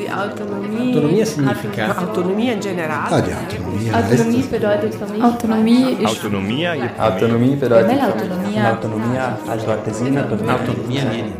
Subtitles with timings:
[0.00, 0.92] die Autonomie.
[0.94, 1.86] Autonomia significa?
[1.88, 3.10] Ma autonomia in generale.
[3.10, 5.22] Ah, die Autonomie Autonomie bedeutet für mich.
[5.22, 11.32] Autonomie ist Autonomia je Autonomie bedeutet l'autonomia- Autonomia also Tesina Autonomia viene.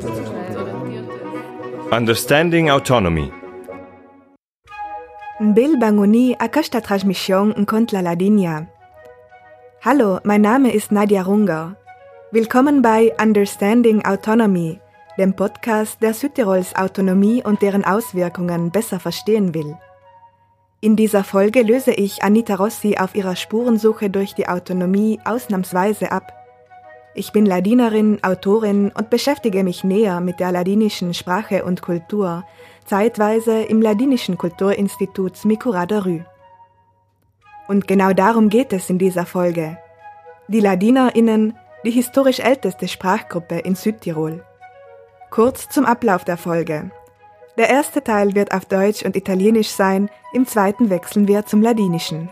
[1.91, 3.33] Understanding Autonomy.
[5.41, 8.67] Bill Banguni a questa trasmission kont la Ladinia.
[9.85, 11.77] Hallo, mein Name ist Nadia Runger.
[12.33, 14.80] Willkommen bei Understanding Autonomy,
[15.21, 19.77] dem Podcast, der Südtirols Autonomie und deren Auswirkungen besser verstehen will.
[20.81, 26.33] In dieser Folge löse ich Anita Rossi auf ihrer Spurensuche durch die Autonomie ausnahmsweise ab.
[27.15, 32.45] Ich bin Ladinerin, Autorin und beschäftige mich näher mit der ladinischen Sprache und Kultur,
[32.87, 36.21] zeitweise im Ladinischen Kulturinstitut Mikurada Rü.
[37.69, 39.77] Und genau darum geht es in dieser Folge.
[40.49, 44.45] Die LadinerInnen, die historisch älteste Sprachgruppe in Südtirol.
[45.31, 46.91] Kurz zum Ablauf der Folge.
[47.57, 52.31] Der erste Teil wird auf Deutsch und Italienisch sein, im zweiten wechseln wir zum Ladinischen.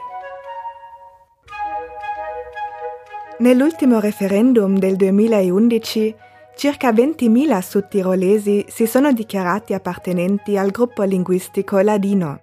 [3.38, 6.16] Nell'ultimo referendum del 2011
[6.56, 12.40] circa 20.000 sudtirolesi si sono dichiarati appartenenti al gruppo linguistico ladino.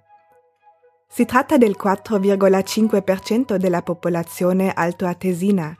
[1.06, 5.76] Si tratta del 4,5% della popolazione altoatesina.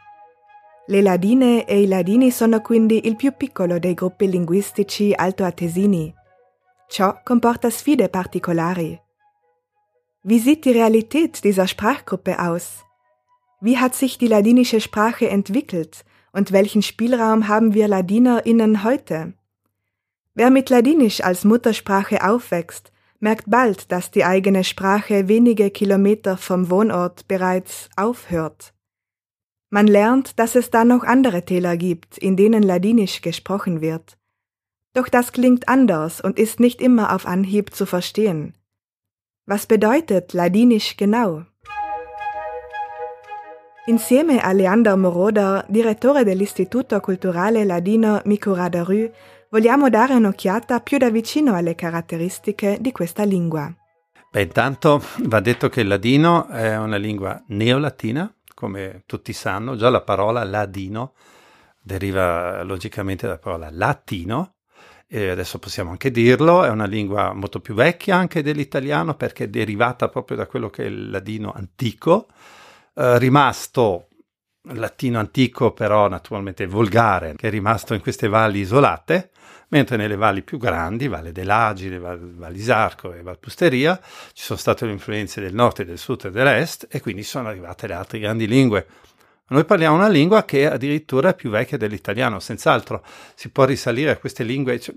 [0.88, 6.14] Le ladine e i ladini sono quindi il più piccolo dei gruppi linguistici altoatesini.
[6.88, 8.96] Ciò comporta sfide particolari.
[10.22, 12.84] Wie sieht die Realität dieser Sprachgruppe aus?
[13.60, 19.34] Wie hat sich die ladinische Sprache entwickelt und welchen Spielraum haben wir LadinerInnen heute?
[20.34, 26.70] Wer mit Ladinisch als Muttersprache aufwächst, merkt bald, dass die eigene Sprache wenige Kilometer vom
[26.70, 28.75] Wohnort bereits aufhört.
[29.76, 34.16] Man lernt, dass es da noch andere Täler gibt, in denen Ladinisch gesprochen wird.
[34.94, 38.54] Doch das klingt anders und ist nicht immer auf Anhieb zu verstehen.
[39.44, 41.44] Was bedeutet Ladinisch genau?
[43.86, 49.10] Insieme a Leander Moroder, direttore dell'Istituto Culturale Ladino Mikurada Rü,
[49.50, 53.70] vogliamo dare un'occhiata più da vicino alle caratteristiche di questa lingua.
[54.32, 59.90] Beh, intanto va detto che il ladino è una lingua neolatina, come tutti sanno, già
[59.90, 61.12] la parola ladino
[61.78, 64.54] deriva logicamente dalla parola latino,
[65.06, 69.48] e adesso possiamo anche dirlo, è una lingua molto più vecchia anche dell'italiano perché è
[69.48, 72.28] derivata proprio da quello che è il ladino antico,
[72.94, 74.08] eh, rimasto
[74.72, 79.30] latino antico però naturalmente volgare, che è rimasto in queste valli isolate,
[79.68, 84.00] mentre nelle valli più grandi, Valle dell'Agile, Val, Vallisarco e Valpusteria,
[84.32, 87.86] ci sono state le influenze del nord del sud e dell'est e quindi sono arrivate
[87.86, 88.86] le altre grandi lingue.
[89.48, 93.04] Noi parliamo una lingua che addirittura è più vecchia dell'italiano, senz'altro
[93.36, 94.92] si può risalire a queste lingue cioè,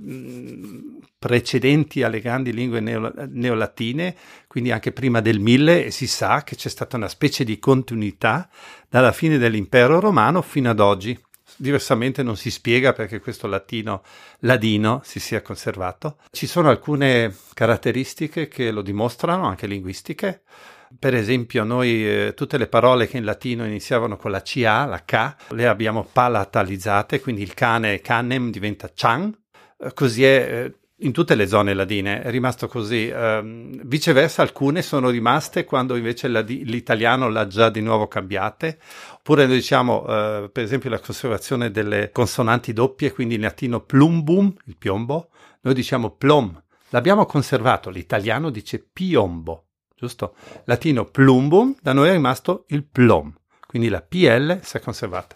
[1.20, 4.16] precedenti alle grandi lingue neo, neolatine,
[4.48, 8.50] quindi anche prima del 1000 e si sa che c'è stata una specie di continuità
[8.90, 11.16] dalla fine dell'impero romano fino ad oggi.
[11.62, 14.02] Diversamente non si spiega perché questo latino
[14.40, 16.16] ladino si sia conservato.
[16.32, 20.44] Ci sono alcune caratteristiche che lo dimostrano, anche linguistiche.
[20.98, 25.04] Per esempio, noi eh, tutte le parole che in latino iniziavano con la CA, la
[25.04, 29.38] K, le abbiamo palatalizzate, quindi il cane canem diventa chan.
[29.78, 33.12] Eh, così è eh, in tutte le zone ladine, è rimasto così.
[33.14, 38.80] Um, viceversa, alcune sono rimaste quando invece l'italiano l'ha già di nuovo cambiate.
[39.16, 44.54] Oppure noi diciamo, uh, per esempio, la conservazione delle consonanti doppie, quindi in latino plumbum,
[44.66, 45.30] il piombo,
[45.62, 46.62] noi diciamo plom.
[46.90, 49.66] L'abbiamo conservato, l'italiano dice piombo
[50.00, 50.36] giusto?
[50.64, 53.34] Latino plumbum, da noi è rimasto il plom,
[53.68, 55.36] quindi la PL si è conservata.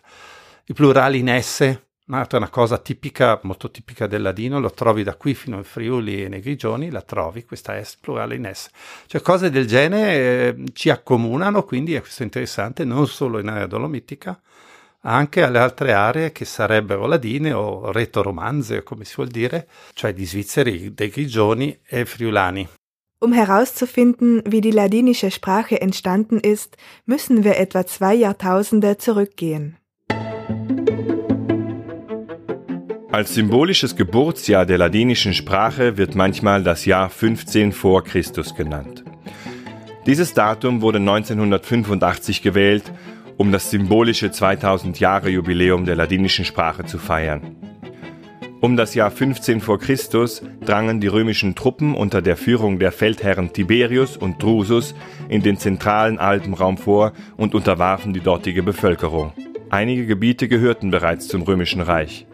[0.66, 5.16] I plurali in S, un'altra una cosa tipica, molto tipica del ladino, lo trovi da
[5.16, 8.70] qui fino al Friuli e nei Grigioni, la trovi, questa S plurale in S.
[9.06, 13.68] Cioè cose del genere eh, ci accomunano, quindi è questo interessante, non solo in area
[13.68, 14.40] dolomitica,
[15.06, 20.26] anche alle altre aree che sarebbero ladine o retoromanze, come si vuol dire, cioè di
[20.26, 22.68] Svizzeri, dei Grigioni e Friulani.
[23.20, 26.76] Um herauszufinden, wie die ladinische Sprache entstanden ist,
[27.06, 29.78] müssen wir etwa zwei Jahrtausende zurückgehen.
[33.14, 39.04] Als symbolisches Geburtsjahr der ladinischen Sprache wird manchmal das Jahr 15 vor Christus genannt.
[40.08, 42.92] Dieses Datum wurde 1985 gewählt,
[43.38, 47.56] um das symbolische 2000 Jahre Jubiläum der ladinischen Sprache zu feiern.
[48.62, 53.54] Um das Jahr 15 vor Christus drangen die römischen Truppen unter der Führung der Feldherren
[53.54, 54.96] Tiberius und Drusus
[55.30, 59.34] in den zentralen Alpenraum vor und unterwarfen die dortige Bevölkerung.
[59.70, 62.26] Einige Gebiete gehörten bereits zum römischen Reich.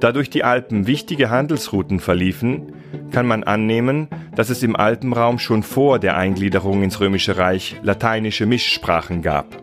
[0.00, 2.72] Da durch die Alpen wichtige Handelsrouten verliefen,
[3.12, 8.44] kann man annehmen, dass es im Alpenraum schon vor der Eingliederung ins Römische Reich lateinische
[8.44, 9.62] Mischsprachen gab.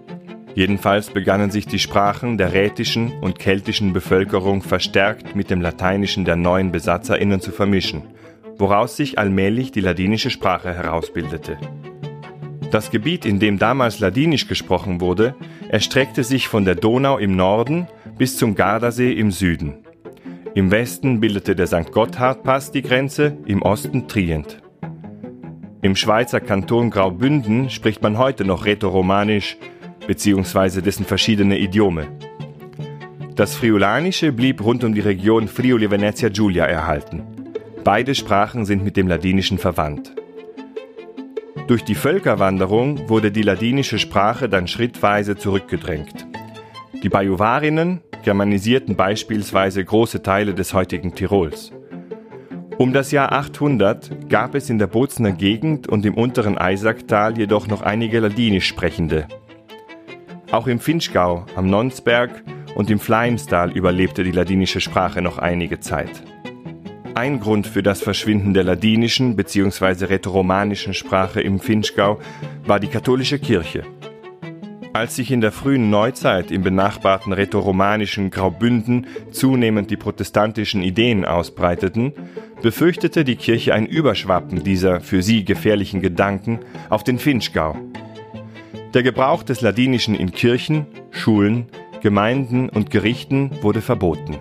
[0.55, 6.35] Jedenfalls begannen sich die Sprachen der rätischen und keltischen Bevölkerung verstärkt mit dem Lateinischen der
[6.35, 8.03] neuen BesatzerInnen zu vermischen,
[8.57, 11.57] woraus sich allmählich die ladinische Sprache herausbildete.
[12.71, 15.35] Das Gebiet, in dem damals Ladinisch gesprochen wurde,
[15.69, 17.87] erstreckte sich von der Donau im Norden
[18.17, 19.82] bis zum Gardasee im Süden.
[20.55, 21.91] Im Westen bildete der St.
[21.91, 24.61] Gotthard-Pass die Grenze, im Osten Trient.
[25.81, 29.57] Im Schweizer Kanton Graubünden spricht man heute noch Rätoromanisch
[30.05, 30.81] bzw.
[30.81, 32.07] dessen verschiedene Idiome.
[33.35, 37.23] Das Friulanische blieb rund um die Region Friuli Venezia Giulia erhalten.
[37.83, 40.13] Beide Sprachen sind mit dem Ladinischen verwandt.
[41.65, 46.27] Durch die Völkerwanderung wurde die ladinische Sprache dann schrittweise zurückgedrängt.
[47.03, 51.73] Die Bajuwarinnen germanisierten beispielsweise große Teile des heutigen Tirols.
[52.77, 57.67] Um das Jahr 800 gab es in der Bozener Gegend und im unteren Eisacktal jedoch
[57.67, 59.27] noch einige Ladinisch Sprechende.
[60.51, 62.41] Auch im Finchgau, am Nonsberg
[62.73, 66.23] und im Fleimstal überlebte die ladinische Sprache noch einige Zeit.
[67.15, 70.05] Ein Grund für das Verschwinden der ladinischen bzw.
[70.05, 72.19] rätoromanischen Sprache im Finchgau
[72.65, 73.83] war die katholische Kirche.
[74.93, 82.13] Als sich in der frühen Neuzeit im benachbarten rätoromanischen Graubünden zunehmend die protestantischen Ideen ausbreiteten,
[82.61, 86.59] befürchtete die Kirche ein Überschwappen dieser für sie gefährlichen Gedanken
[86.91, 87.75] auf den Finchgau.
[88.93, 91.65] Der Gebrauch des Ladinischen in Kirchen, Schulen,
[92.01, 94.37] Gemeinden und Gerichten wurde verboten.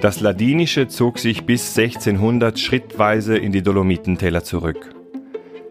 [0.00, 4.97] Das Ladinische zog sich bis 1600 schrittweise in die Dolomitentäler zurück.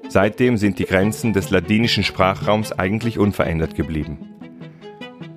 [0.10, 4.18] Seitdem sind die Grenzen des ladinischen Sprachraums eigentlich unverändert geblieben.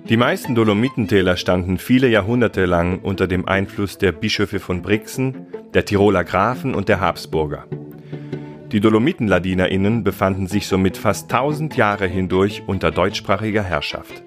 [0.07, 5.85] Die meisten Dolomitentäler standen viele Jahrhunderte lang unter dem Einfluss der Bischöfe von Brixen, der
[5.85, 7.65] Tiroler Grafen und der Habsburger.
[8.71, 14.23] Die Dolomitenladinerinnen befanden sich somit fast 1000 Jahre hindurch unter deutschsprachiger Herrschaft.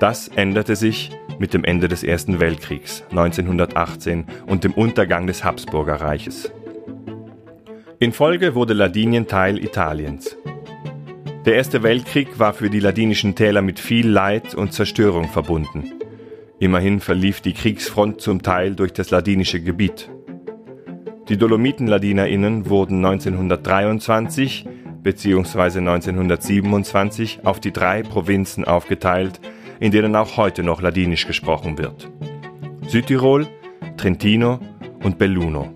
[0.00, 6.00] Das änderte sich mit dem Ende des Ersten Weltkriegs 1918 und dem Untergang des Habsburger
[6.00, 6.50] Reiches.
[8.02, 10.36] In Folge wurde Ladinien Teil Italiens.
[11.46, 15.84] Der Erste Weltkrieg war für die ladinischen Täler mit viel Leid und Zerstörung verbunden.
[16.58, 20.10] Immerhin verlief die Kriegsfront zum Teil durch das ladinische Gebiet.
[21.28, 24.66] Die Dolomitenladinerinnen wurden 1923
[25.04, 25.78] bzw.
[25.78, 29.40] 1927 auf die drei Provinzen aufgeteilt,
[29.78, 32.10] in denen auch heute noch Ladinisch gesprochen wird.
[32.88, 33.46] Südtirol,
[33.96, 34.58] Trentino
[35.04, 35.72] und Belluno.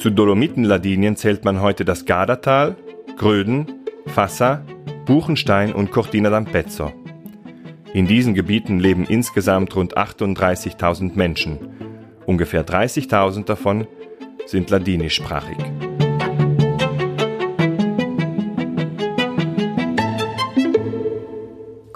[0.00, 2.74] Zu Dolomitenladinien zählt man heute das Gardatal,
[3.18, 3.66] Gröden,
[4.06, 4.64] Fassa,
[5.04, 6.90] Buchenstein und Cortina d'Ampezzo.
[7.92, 11.58] In diesen Gebieten leben insgesamt rund 38.000 Menschen.
[12.24, 13.86] Ungefähr 30.000 davon
[14.46, 15.58] sind ladinischsprachig.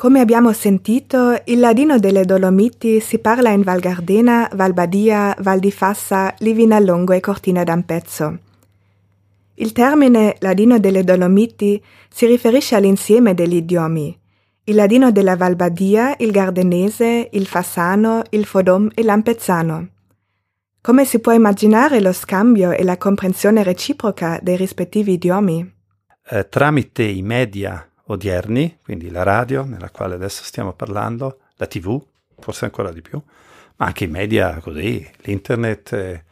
[0.05, 5.59] Come abbiamo sentito, il ladino delle Dolomiti si parla in Val Gardena, Val Badia, Val
[5.59, 8.39] di Fassa, Livinallongo e Cortina d'Ampezzo.
[9.55, 14.15] Il termine ladino delle Dolomiti si riferisce all'insieme degli idiomi.
[14.65, 19.89] Il ladino della Val Badia, il gardenese, il fassano, il fodom e l'ampezzano.
[20.83, 25.75] Come si può immaginare lo scambio e la comprensione reciproca dei rispettivi idiomi?
[26.29, 32.03] Eh, tramite i media odierni, quindi la radio, nella quale adesso stiamo parlando, la tv,
[32.39, 33.21] forse ancora di più,
[33.77, 36.25] ma anche i media così, l'internet, eh,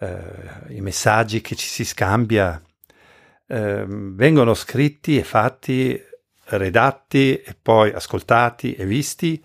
[0.00, 2.60] eh, i messaggi che ci si scambia,
[3.46, 6.00] eh, vengono scritti e fatti,
[6.48, 9.42] redatti e poi ascoltati e visti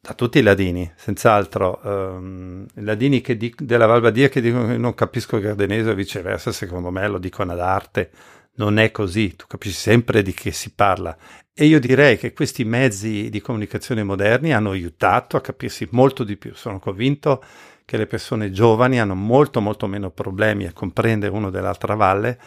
[0.00, 1.80] da tutti i ladini, senz'altro.
[1.82, 6.52] Um, I ladini di, della Valbadia che dicono che non capisco il gardenese o viceversa,
[6.52, 8.10] secondo me lo dicono ad arte
[8.56, 11.16] non è così, tu capisci sempre di che si parla.
[11.52, 16.36] E io direi che questi mezzi di comunicazione moderni hanno aiutato a capirsi molto di
[16.36, 16.54] più.
[16.54, 17.42] Sono convinto
[17.84, 22.38] che le persone giovani hanno molto molto meno problemi a comprendere uno dell'altra valle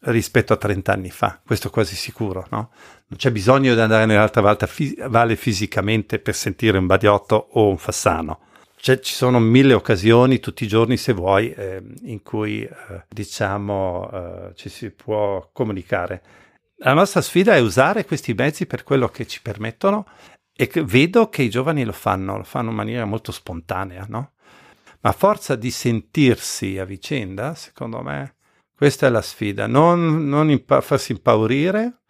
[0.00, 2.70] rispetto a 30 anni fa, questo quasi sicuro, no?
[3.08, 8.45] Non c'è bisogno di andare nell'altra valle fisicamente per sentire un badiotto o un fassano
[8.86, 12.70] cioè, ci sono mille occasioni tutti i giorni, se vuoi, eh, in cui eh,
[13.08, 16.22] diciamo eh, ci si può comunicare.
[16.76, 20.06] La nostra sfida è usare questi mezzi per quello che ci permettono
[20.54, 24.34] e che vedo che i giovani lo fanno, lo fanno in maniera molto spontanea, no?
[25.00, 28.36] Ma a forza di sentirsi a vicenda, secondo me,
[28.72, 32.02] questa è la sfida, non, non impa- farsi impaurire,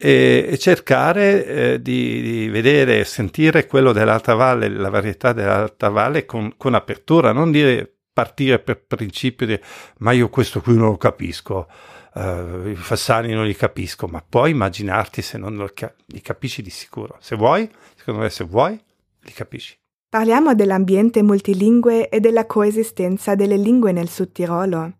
[0.00, 6.24] e, cercare eh, di, di, vedere e sentire quello dell'Alta Valle, la varietà dell'Alta Valle
[6.24, 9.58] con, con, apertura, non dire partire per principio di
[9.98, 11.68] ma io questo qui non lo capisco,
[12.14, 15.70] uh, i Fassani non li capisco, ma puoi immaginarti se non lo
[16.06, 17.16] li capisci di sicuro.
[17.20, 18.80] Se vuoi, secondo me se vuoi,
[19.20, 19.76] li capisci.
[20.08, 24.92] Parliamo dell'ambiente multilingue e della coesistenza delle lingue nel Sud Tirolo.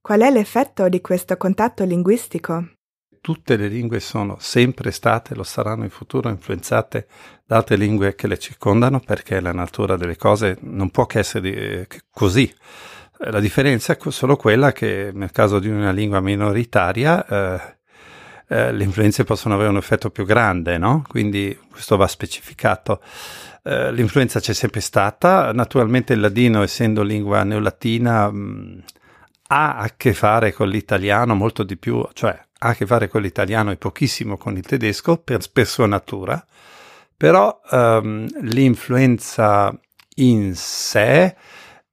[0.00, 2.77] Qual è l'effetto di questo contatto linguistico?
[3.28, 7.06] Tutte le lingue sono sempre state, lo saranno in futuro, influenzate
[7.44, 11.50] da altre lingue che le circondano perché la natura delle cose non può che essere
[11.50, 12.50] eh, così.
[13.18, 17.76] La differenza è solo quella che nel caso di una lingua minoritaria eh,
[18.48, 21.04] eh, le influenze possono avere un effetto più grande, no?
[21.06, 23.02] Quindi questo va specificato.
[23.62, 28.84] Eh, l'influenza c'è sempre stata, naturalmente il ladino, essendo lingua neolatina, mh,
[29.48, 33.22] ha a che fare con l'italiano molto di più, cioè ha a che fare con
[33.22, 36.44] l'italiano e pochissimo con il tedesco per, per sua natura,
[37.16, 39.76] però um, l'influenza
[40.16, 41.36] in sé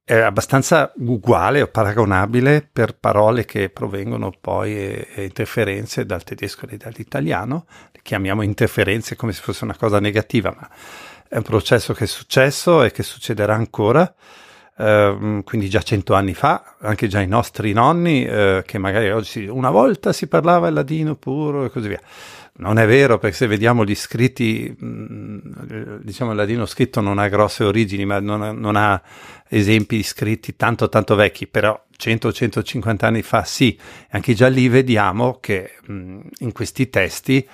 [0.04, 6.66] è abbastanza uguale o paragonabile per parole che provengono poi e, e interferenze dal tedesco
[6.68, 10.70] e dall'italiano, le chiamiamo interferenze come se fosse una cosa negativa, ma
[11.28, 14.14] è un processo che è successo e che succederà ancora.
[14.78, 19.46] Uh, quindi già cento anni fa, anche già i nostri nonni, uh, che magari oggi
[19.46, 22.00] una volta si parlava il ladino puro e così via.
[22.58, 25.38] Non è vero, perché se vediamo gli scritti, mm,
[26.02, 29.00] diciamo il ladino scritto non ha grosse origini, ma non ha, non ha
[29.48, 33.78] esempi scritti tanto tanto vecchi, però 100-150 anni fa sì,
[34.10, 37.46] anche già lì vediamo che mm, in questi testi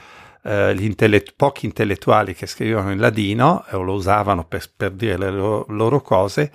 [0.44, 5.16] eh, gli intellett- pochi intellettuali che scrivevano in ladino o lo usavano per, per dire
[5.16, 6.50] le loro, loro cose,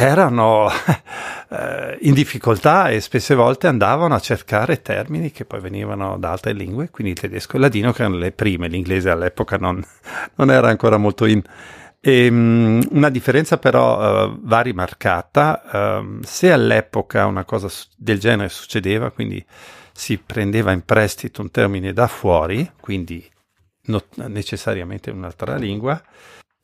[0.00, 0.70] erano
[1.50, 6.52] eh, in difficoltà e spesse volte andavano a cercare termini che poi venivano da altre
[6.52, 9.84] lingue, quindi il tedesco e il ladino che erano le prime, l'inglese all'epoca non,
[10.36, 11.42] non era ancora molto in.
[12.00, 18.50] E, um, una differenza però uh, va rimarcata, uh, se all'epoca una cosa del genere
[18.50, 19.44] succedeva, quindi
[19.92, 23.28] si prendeva in prestito un termine da fuori, quindi
[23.86, 26.00] not- necessariamente un'altra lingua,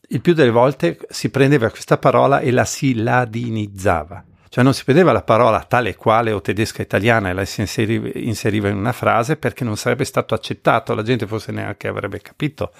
[0.08, 4.24] il più delle volte si prendeva questa parola e la si ladinizzava.
[4.48, 8.08] Cioè non si prendeva la parola tale quale o tedesca italiana e la si inseriva,
[8.14, 12.70] inseriva in una frase perché non sarebbe stato accettato, la gente forse neanche avrebbe capito.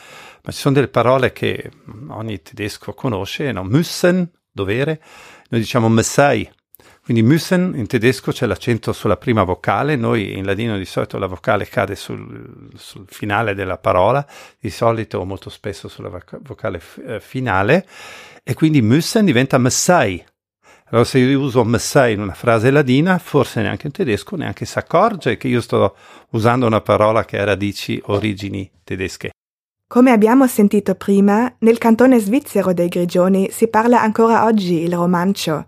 [0.44, 1.70] Ma ci sono delle parole che
[2.10, 3.64] ogni tedesco conosce, no?
[3.64, 5.02] Müssen, dovere,
[5.48, 6.48] noi diciamo Messai,
[7.04, 11.26] quindi müssen in tedesco c'è l'accento sulla prima vocale, noi in ladino di solito la
[11.26, 14.26] vocale cade sul, sul finale della parola,
[14.58, 17.86] di solito o molto spesso sulla vocale eh, finale,
[18.42, 20.24] e quindi müssen diventa messai.
[20.86, 24.78] Allora se io uso messai in una frase ladina, forse neanche in tedesco neanche si
[24.78, 25.94] accorge che io sto
[26.30, 29.32] usando una parola che ha radici origini tedesche.
[29.86, 35.66] Come abbiamo sentito prima, nel cantone svizzero dei Grigioni si parla ancora oggi il romancio,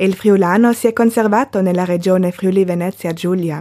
[0.00, 3.60] e il friulano si è conservato nella regione Friuli-Venezia Giulia.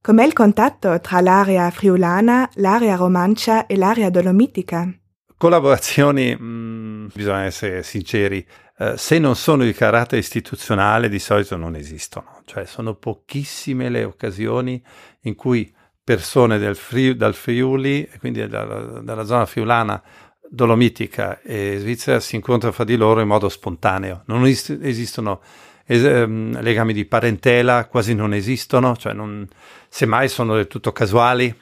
[0.00, 4.90] Com'è il contatto tra l'area friulana, l'area romancia e l'area dolomitica?
[5.36, 8.46] Collaborazioni, mh, mm, bisogna essere sinceri,
[8.78, 14.04] eh, se non sono di carattere istituzionale di solito non esistono, cioè sono pochissime le
[14.04, 14.82] occasioni
[15.24, 15.70] in cui
[16.02, 20.02] persone del Friuli, dal Friuli, quindi dalla, dalla zona friulana,
[20.50, 24.22] Dolomitica e Svizzera si incontrano fra di loro in modo spontaneo.
[24.26, 25.40] Non es- esistono
[25.86, 29.46] es- ehm, legami di parentela, quasi non esistono, cioè non,
[29.88, 31.54] semmai sono del tutto casuali.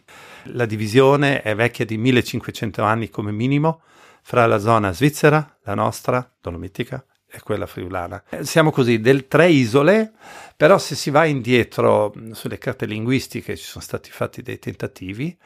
[0.49, 3.81] La divisione è vecchia di 1500 anni come minimo
[4.23, 8.23] fra la zona svizzera, la nostra, Dolomitica, e quella friulana.
[8.43, 10.12] Siamo così del tre isole,
[10.57, 15.37] però se si va indietro sulle carte linguistiche ci sono stati fatti dei tentativi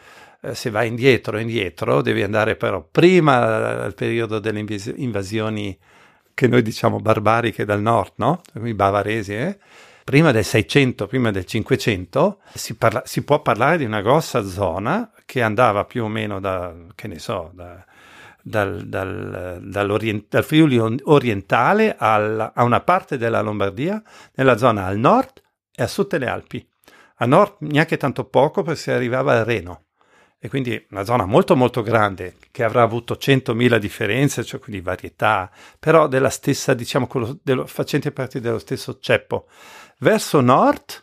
[0.52, 4.64] se vai indietro, indietro, devi andare però prima al periodo delle
[4.97, 5.76] invasioni
[6.33, 8.40] che noi diciamo barbariche dal nord, no?
[8.62, 9.59] I bavaresi, eh?
[10.04, 15.11] Prima del 600, prima del 500, si, parla- si, può parlare di una grossa zona
[15.26, 17.85] che andava più o meno da, che ne so, da,
[18.40, 24.00] dal, dal, dal, Friuli orientale al, a una parte della Lombardia,
[24.37, 25.42] nella zona al nord
[25.75, 26.66] e a sud delle Alpi.
[27.16, 29.88] A nord neanche tanto poco perché si arrivava al Reno
[30.40, 35.50] e quindi una zona molto molto grande che avrà avuto 100.000 differenze, cioè quindi varietà,
[35.78, 37.09] però della stessa, diciamo,
[37.42, 39.47] dello, facente parte dello stesso ceppo.
[39.99, 41.02] Verso nord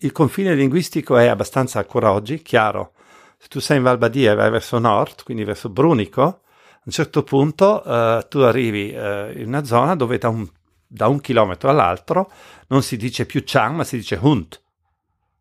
[0.00, 2.92] il confine linguistico è abbastanza ancora oggi chiaro.
[3.38, 7.22] Se tu sei in Valbadia e vai verso nord, quindi verso Brunico, a un certo
[7.22, 10.46] punto uh, tu arrivi uh, in una zona dove da un,
[10.86, 12.30] da un chilometro all'altro
[12.68, 14.62] non si dice più Chang, ma si dice Hunt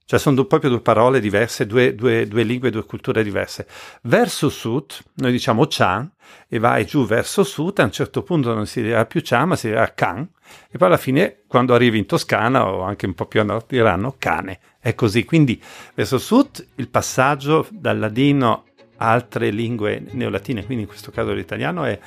[0.09, 3.67] Cioè sono proprio due parole diverse, due, due, due lingue, due culture diverse.
[4.03, 6.09] Verso sud, noi diciamo Chan,
[6.47, 9.57] e vai giù verso sud, a un certo punto non si dirà più Chan, ma
[9.57, 10.25] si dirà Can,
[10.69, 13.65] e poi alla fine, quando arrivi in Toscana o anche un po' più a nord,
[13.67, 14.59] diranno cane.
[14.79, 15.25] È così.
[15.25, 15.61] Quindi
[15.93, 18.63] verso sud il passaggio dal ladino
[18.97, 21.99] a altre lingue neolatine, quindi in questo caso l'italiano, è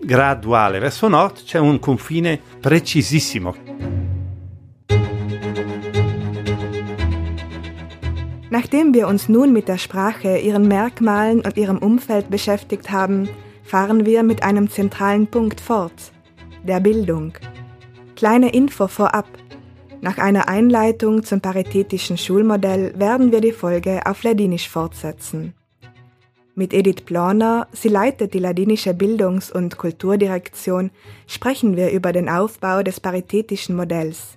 [0.00, 0.78] graduale.
[0.78, 4.21] Verso nord c'è un confine precisissimo.
[8.52, 13.30] Nachdem wir uns nun mit der Sprache, ihren Merkmalen und ihrem Umfeld beschäftigt haben,
[13.64, 16.12] fahren wir mit einem zentralen Punkt fort,
[16.62, 17.32] der Bildung.
[18.14, 19.26] Kleine Info vorab.
[20.02, 25.54] Nach einer Einleitung zum paritätischen Schulmodell werden wir die Folge auf Ladinisch fortsetzen.
[26.54, 30.90] Mit Edith Plorner, sie leitet die ladinische Bildungs- und Kulturdirektion,
[31.26, 34.36] sprechen wir über den Aufbau des paritätischen Modells.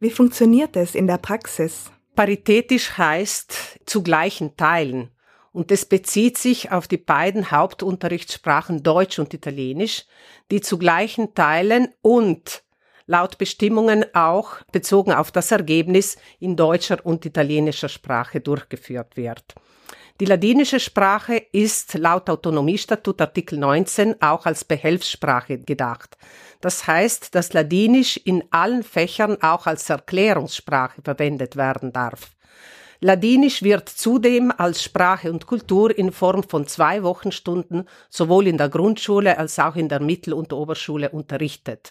[0.00, 1.90] Wie funktioniert es in der Praxis?
[2.14, 5.10] Paritätisch heißt zu gleichen Teilen.
[5.52, 10.04] Und es bezieht sich auf die beiden Hauptunterrichtssprachen Deutsch und Italienisch,
[10.50, 12.64] die zu gleichen Teilen und
[13.06, 19.54] laut Bestimmungen auch bezogen auf das Ergebnis in deutscher und italienischer Sprache durchgeführt wird.
[20.20, 26.16] Die ladinische Sprache ist laut Autonomiestatut Artikel 19 auch als Behelfssprache gedacht.
[26.60, 32.30] Das heißt, dass Ladinisch in allen Fächern auch als Erklärungssprache verwendet werden darf.
[33.00, 38.68] Ladinisch wird zudem als Sprache und Kultur in Form von zwei Wochenstunden sowohl in der
[38.68, 41.90] Grundschule als auch in der Mittel- und Oberschule unterrichtet.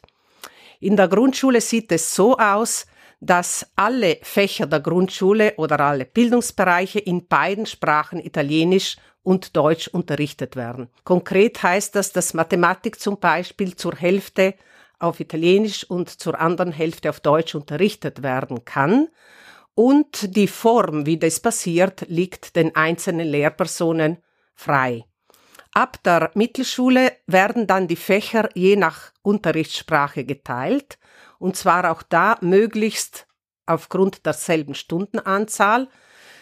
[0.80, 2.86] In der Grundschule sieht es so aus,
[3.24, 10.58] dass alle Fächer der Grundschule oder alle Bildungsbereiche in beiden Sprachen Italienisch und Deutsch unterrichtet
[10.58, 10.89] werden.
[11.06, 14.56] Konkret heißt das, dass Mathematik zum Beispiel zur Hälfte
[15.00, 19.08] auf Italienisch und zur anderen Hälfte auf Deutsch unterrichtet werden kann.
[19.74, 24.18] Und die Form, wie das passiert, liegt den einzelnen Lehrpersonen
[24.53, 25.06] frei.
[25.72, 31.00] Ab der Mittelschule werden dann die Fächer je nach Unterrichtssprache geteilt
[31.43, 33.27] und zwar auch da möglichst
[33.65, 35.89] aufgrund derselben Stundenanzahl.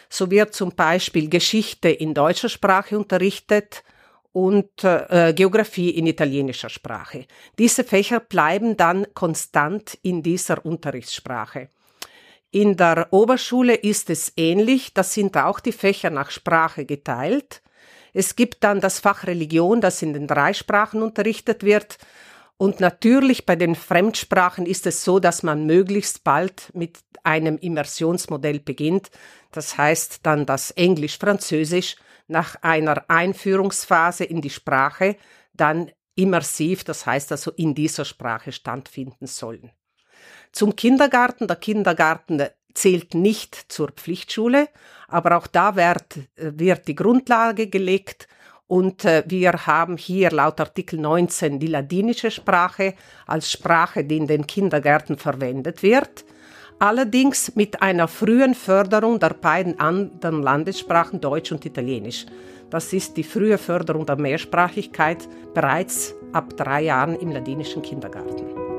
[0.10, 3.84] So wird zum Beispiel Geschichte in deutscher Sprache unterrichtet
[4.32, 7.26] und äh, Geografie in italienischer Sprache.
[7.58, 11.70] Diese Fächer bleiben dann konstant in dieser Unterrichtssprache.
[12.52, 17.64] In der Oberschule ist es ähnlich, da sind auch die Fächer nach Sprache geteilt.
[18.14, 21.98] Es gibt dann das Fach Religion, das in den drei Sprachen unterrichtet wird,
[22.62, 28.60] und natürlich bei den Fremdsprachen ist es so, dass man möglichst bald mit einem Immersionsmodell
[28.60, 29.10] beginnt.
[29.52, 31.96] Das heißt dann das Englisch-Französisch
[32.28, 35.16] nach einer Einführungsphase in die Sprache
[35.54, 39.72] dann immersiv, das heißt also in dieser Sprache stattfinden sollen.
[40.52, 41.48] Zum Kindergarten.
[41.48, 42.46] Der Kindergarten
[42.76, 44.70] zählt nicht zur Pflichtschule,
[45.08, 48.28] aber auch da wird, wird die Grundlage gelegt
[48.72, 52.94] und äh, wir haben hier laut Artikel 19 die ladinische Sprache
[53.28, 56.24] als Sprache, die in den Kindergärten verwendet wird.
[56.80, 62.26] Allerdings mit einer frühen Förderung der beiden anderen Landessprachen Deutsch und Italienisch.
[62.70, 68.71] Das ist die frühe Förderung der Mehrsprachigkeit bereits ab drei Jahren im ladinischen Kindergarten.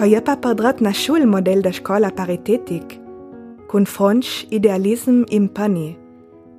[0.00, 2.94] Ko je pa perdret na šul model da škola paritetik,
[3.68, 5.90] kun fronč idealism impani.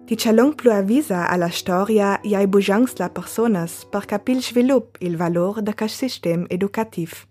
[0.06, 5.63] Ti chalong plu avisa alla storia jai bujangs la personas per capil svilup il valor
[5.65, 7.25] da cas sistem educativ.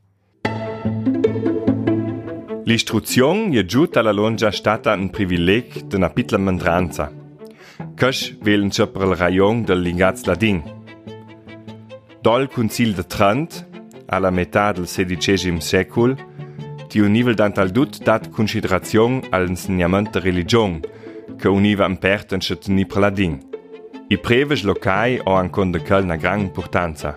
[2.67, 7.13] L'istruzione è giunta alla longa stata un privilegio di una piccola mandranza.
[7.95, 10.61] Cash velen il rayon del lingaz ladin.
[12.21, 13.70] Dol Concil de Trent,
[14.11, 16.17] alla metà del XVI secol,
[16.89, 20.81] ti univel dant al dut dat considerazion all'insegnament de religion,
[21.39, 23.39] che univa imperten se tenir per ladin.
[24.09, 27.17] I preves locai o ancon de cal na gran importanza.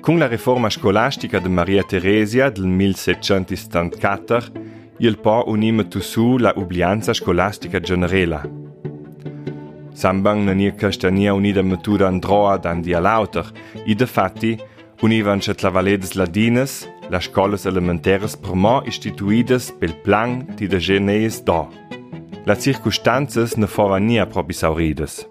[0.00, 4.42] Con la riforma scolastica de Maria Teresia del 1774,
[4.98, 8.42] il po unima tussu la ublianza scolastica generela.
[9.92, 13.46] Sambang na nia castania unida matura androa dan dia lauter,
[13.84, 14.58] i de fatti,
[15.02, 21.42] univan la valedes ladinas, las scolas elementaires per mo istituidas pel plan di de geneis
[21.44, 21.68] do.
[22.46, 25.26] La circunstanzas ne fovan nia probisauridas.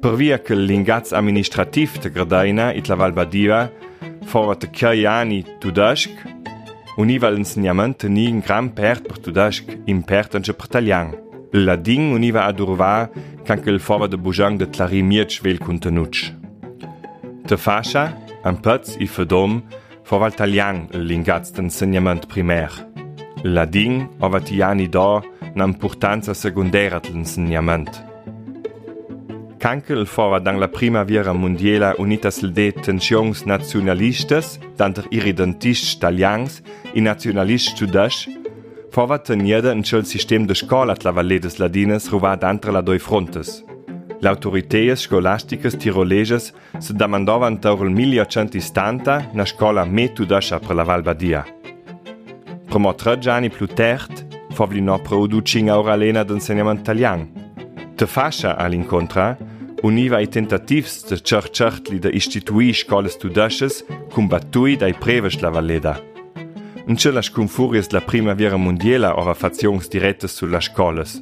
[0.00, 3.72] Per via che l'ingaz amministrativ de Gradaina it la Valbadia
[4.26, 6.10] fora te cai anni tudask,
[6.96, 11.10] univa l'insegnament ni in gran pert per tudask, in pert anche per talian.
[11.52, 13.10] Il ladin univa ad urvar
[13.44, 16.32] canche il fora de bujang de tlarimiet vel contenuts.
[17.46, 19.62] Te fascia, pezz i fedom
[20.04, 22.70] fova il talian l'ingaz d'ensegnament primär.
[23.42, 28.04] Ladin ova ti anni d'or n'importanza secundära dell'insegnament.
[29.58, 37.72] Cankel fora dans la primavera mondiala unitas de tensions nationalistas, danter irridentists talians i nationalists
[37.80, 38.28] judasch,
[38.90, 43.64] fora tenieda in cel sistem de scola la des Ladines ruva d'antre la doi frontes.
[44.24, 51.44] L'autoritéies scolastiches tiroleges se damandavan taur il 1870 na scola metodacha per la Valbadia.
[52.64, 57.28] Promo tre gianni più tert, favlinò producing aura lena d'ensegnament italian.
[57.96, 59.36] Te fascia all'incontra,
[59.82, 66.00] univa i tentativs de cercertli de istitui scoles tudasches combattui dai preves la Valleda.
[66.86, 71.20] In Ncelas confuries la prima viera mondiela ora fazions direttes sulla scoles.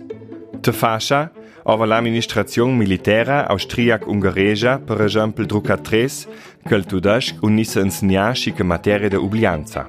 [0.60, 1.32] Te fascia,
[1.64, 6.26] ova l'amministrazione militera austriac-ungaregia, per esempio druca tres,
[6.64, 9.88] quel tudasch unisse insegnar schique materie de ublianza.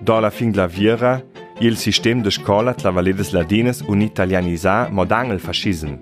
[0.00, 1.22] Do la fin la viera,
[1.60, 5.98] il sistem de scola tra valedes ladines un italianisa modang el fascism.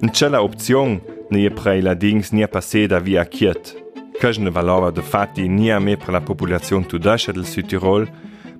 [0.00, 3.74] In cella opzion ne prei ladins nia passeda via kiet,
[4.20, 8.08] căci ne valora de fatti nia me per la populazione tudascia del Südtirol,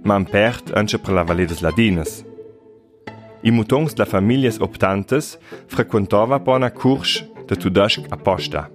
[0.03, 2.28] ma pert anche per la valedes ladines.
[3.41, 8.69] I mutons la famiglie optantes frequentava bona curs de tudasch a posta.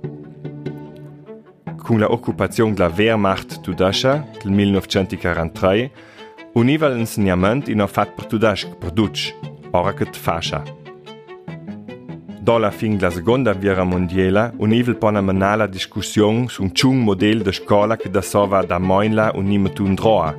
[1.77, 5.91] Con la occupazione della Wehrmacht tudascha del 1943,
[6.53, 9.35] univa l'insegnament in fat per tudasch produc,
[9.71, 10.63] ora che fascia.
[12.39, 17.41] Do la fin della seconda guerra mondiale, univa pona menala discussione su un chung model
[17.41, 20.33] de scola che da sova da moinla unimetun droa.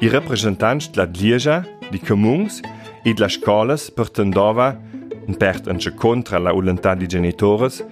[0.00, 2.60] I rappresentanti della Lieja, di comuns,
[3.04, 4.78] id las scolas pertendova,
[5.26, 7.84] un pert anche contra la volontà di genitores,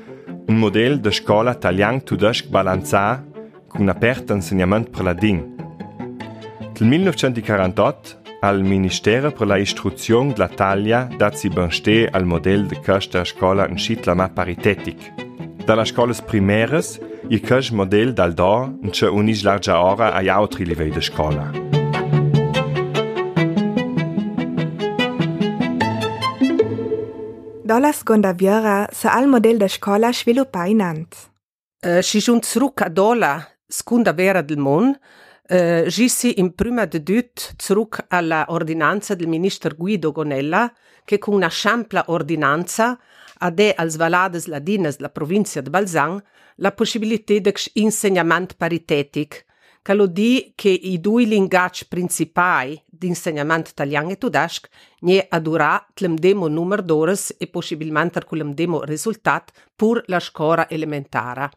[0.46, 3.22] un model de scola talian tudasch balanzà
[3.68, 5.54] con un apert ensegnament per la DIN.
[6.72, 12.80] Del 1948 al Ministero per la Istruzione della Taglia dat si benste al model de
[12.80, 15.12] questa scola in scitlama paritetic.
[15.64, 16.98] Dalla scolas primeres,
[17.28, 21.71] i quest model dal do, in ce unis largia ora ai altri livelli de scola.
[27.64, 31.14] Do la seconda viera se al model de scola sviluppa in ant.
[31.86, 37.02] Uh, si giunt zurück a dola, seconda vera del mon, uh, gissi in prima de
[37.02, 40.72] dut zurück alla ordinanza del minister Guido Gonella,
[41.04, 42.98] che con una sciampla ordinanza
[43.38, 46.20] ade als valades ladines la provincia de Balzan
[46.56, 49.46] la possibilità de insegnament paritetic,
[49.82, 54.68] che lo di che i due linguaggi principali di insegnamento italiano e tedesco
[55.00, 61.50] ne adura tlem demo numero d'ores e possibilmente culem demo risultat pur la scuola elementare.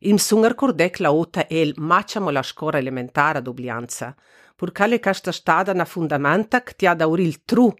[0.00, 4.14] Im sunger cordec la ota el macciamo la scuola elementare d'oblianza,
[4.54, 7.74] pur cale casta stada na fundamenta che ti ha da il tru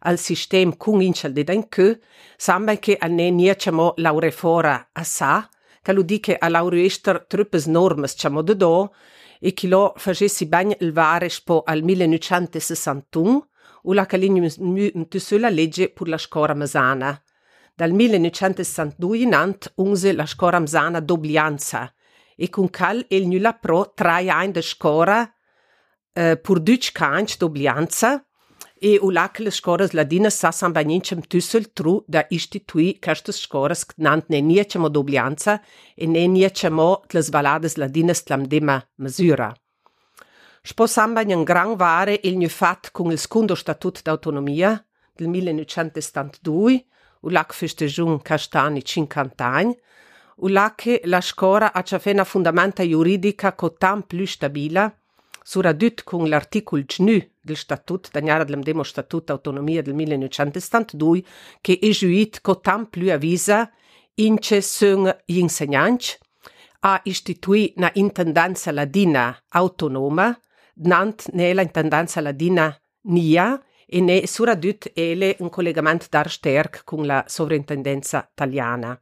[0.00, 2.00] al sistema cun incel de den che,
[2.36, 5.48] samba che a ne niecamo laure fora a sa,
[5.82, 8.92] che lo di che a laurester truppes normes ciamo de do,
[9.40, 13.48] e che lo facessi bagn il vare spo al 1961,
[13.82, 14.48] u la calignu
[14.94, 17.20] mtu la legge pur la scora masana.
[17.74, 21.92] Dal 1962 in ant unse la scora masana d'oblianza,
[22.36, 25.28] e con cal el nulla pro trai ein de scora
[26.12, 28.27] eh, pur duc canch d'oblianza,
[28.84, 34.88] ولكن الشكورز لدينا ساسان بانينشم تسل ترو دا إشتي توي كاشت الشكورز نانت نينية چمو
[34.88, 35.60] دوبليانسا
[36.02, 39.54] نينية چمو تلزبالادز لدينا سلامديما مزيرا
[40.62, 46.84] Sposambanje gran vare il new fat con il secondo statuto d'autonomia del 1972,
[47.20, 49.78] u lac festejun castani 50 anni,
[50.36, 54.98] u lac la scora ha già una fondamenta giuridica cotan più stabile,
[55.38, 61.22] stabila suradut con l'articol GNU del statut, dagnara del demo statut d'autonomia del 1972,
[61.60, 63.70] che è giuit cotam più avvisa
[64.14, 66.16] ince sung insegnanti
[66.80, 70.38] a istituì na intendanza ladina autonoma,
[70.74, 77.06] nant ne la intendanza ladina NIA, e ne suradut ele un collegamento dar sterk con
[77.06, 79.00] la sovrintendenza italiana.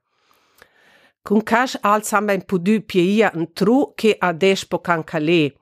[1.22, 5.56] Con cash al samba in pudu pieia un tru che a despo can calé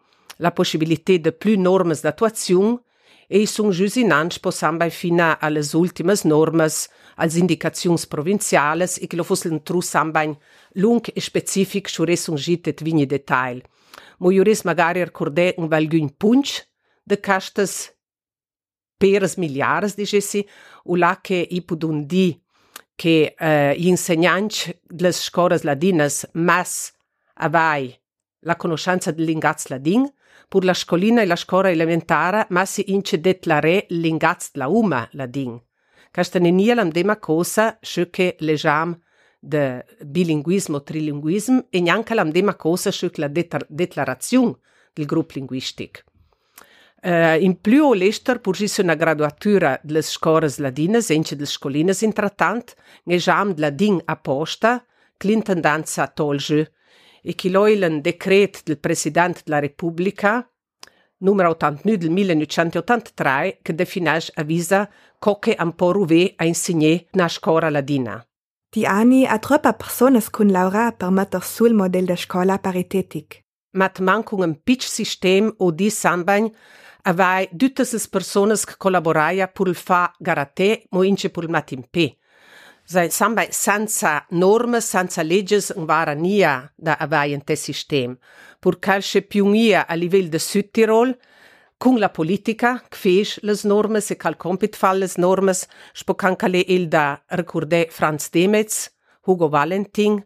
[0.45, 2.83] la possibilità de plus normes d'attuazione
[3.27, 9.63] e sun giusinants possam fina alle ultimes normes als indicazions provinciales e che lo fossel
[9.63, 10.37] tru sambain
[10.75, 13.63] lung e specific su resungit et vigni detail.
[14.19, 16.69] Mo juris magari recordè un valgun punch
[17.03, 17.95] de castes
[18.99, 20.47] peres miliares, dicessi,
[20.85, 22.39] u la che i pudun di
[22.95, 26.93] che eh, gli insegnanti delle scuole ladine mas
[27.35, 27.99] avai
[28.41, 30.07] la conoscenza del lingaz ladin,
[30.55, 35.01] Pur la scolina e la scora elementara, ma si incedet la re lingatst la uma
[35.11, 35.57] ladin.
[36.15, 38.93] Kaštanenija lam dema kosa, šöke ležam
[39.43, 43.29] de bilinguismo, trilinguism, e njanka lam dema kosa šök la
[43.69, 44.55] deklaracijum
[44.95, 46.05] del grup linguistik.
[47.03, 51.93] Uh, eh, in più o l'ester purgisse una graduatura delle scuole ladine, senza delle scoline,
[52.03, 54.85] in trattant, ne jam de ladin apposta,
[55.17, 56.71] clintendanza tolge,
[57.27, 60.47] e che lo il decreto del Presidente della Repubblica,
[61.19, 64.91] numero 89 del 1983, che definisce avvisa
[65.41, 68.23] che un po' ruve a insegnare na scuola ladina.
[68.69, 73.43] Die anni a troppa personas kun laura per metter sul model de scola paritetic.
[73.71, 76.53] Mat mancung un pitch system o di sambagn
[77.03, 82.19] avai tutte le persone che collaboraia per fa garate mo ince per matimpe.
[82.87, 88.19] Samba senza norme, senza legges un vara nia da avai in te sistem.
[88.61, 91.17] Pur calce pionia a livello de Südtirol,
[91.79, 95.55] con la politica, che fece le norme, se cal compit fa le norme,
[95.93, 98.93] spocancale il da ricordè Franz Demetz,
[99.25, 100.23] Hugo Valentin,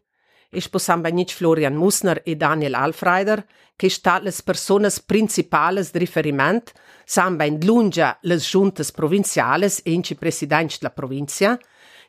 [0.51, 3.45] e sposamba nicht Florian Musner e Daniel Alfreider,
[3.77, 6.73] che sta le persone principali di riferimento,
[7.05, 11.59] samba in lunga le giunte provinciali e in presidente della provincia,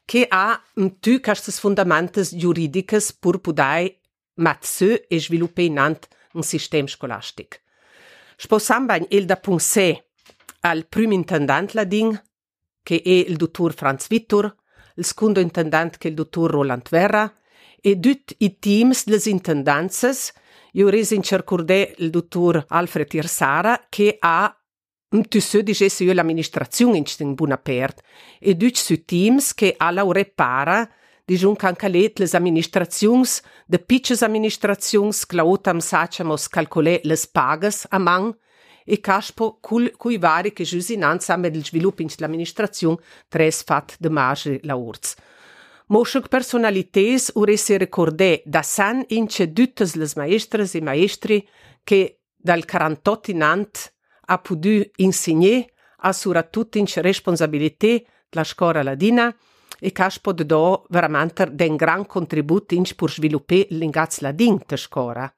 [0.10, 0.60] che ha
[1.00, 3.96] tu queste fondamenti giuridiche per poter
[4.38, 6.00] mettere e sviluppare
[6.34, 7.58] un sistema scolastico.
[8.36, 10.08] Sposamba il da punse
[10.62, 12.20] al primo intendente ladin,
[12.82, 14.56] che è il dottor Franz Vittor,
[14.96, 17.32] il secondo intendente che è il dottor Roland Verra,
[17.80, 20.34] e dut i teams les intendanzas,
[20.72, 24.59] io resi in cercordè il dottor Alfred Irsara, che ha
[25.28, 28.02] tu se dicesse io l'amministrazione in stin Bunapert,
[28.40, 30.90] e dut su teams che ha la repara,
[31.26, 38.34] dijun cancalet les amministrazions, de pitches amministrazions, clautam sacemos calcolè les pagas a man,
[38.90, 44.10] e caspo cul, cui vari che giusinant samme del sviluppo in l'amministrazione tres fat de
[44.10, 45.16] marge la urz.
[45.90, 51.48] Mošek personalités uresi recordé da san ince duttes les maestres e maestri
[51.84, 53.94] che dal 48 inant
[54.30, 55.66] ha podu insegner
[56.02, 59.36] a soprattutto ince responsabilité la scuola ladina
[59.80, 65.34] e caspo de do veramente den gran contribut ince pur sviluppé l'ingaz ladin te scuola.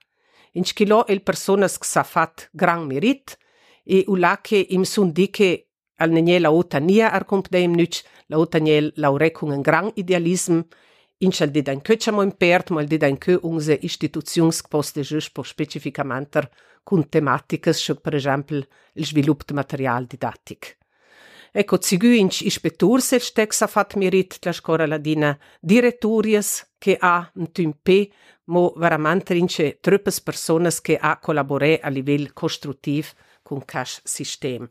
[0.53, 3.37] Ince chilo el personas que sa fat gran merit
[3.83, 8.91] e ula che im sun diche al nenje la otania ar compdeim nüch la otaniel
[8.95, 10.61] laurecung en gran idealism
[11.19, 16.49] inchal di dan köchamo impert mal di dan kö unse institutionsposte just po specificamenter
[16.83, 20.77] cun tematicas scho per exempel il svilup de material didattic.
[21.53, 27.29] Ecco, zigü inch ispeturs el stex ha fat merit la scuola ladina direttorias che ha
[27.35, 28.09] un tümpe
[28.45, 33.13] mo veramente ince truppes personas che ha collaboré a livel costruttiv
[33.43, 34.69] cun cash sistem.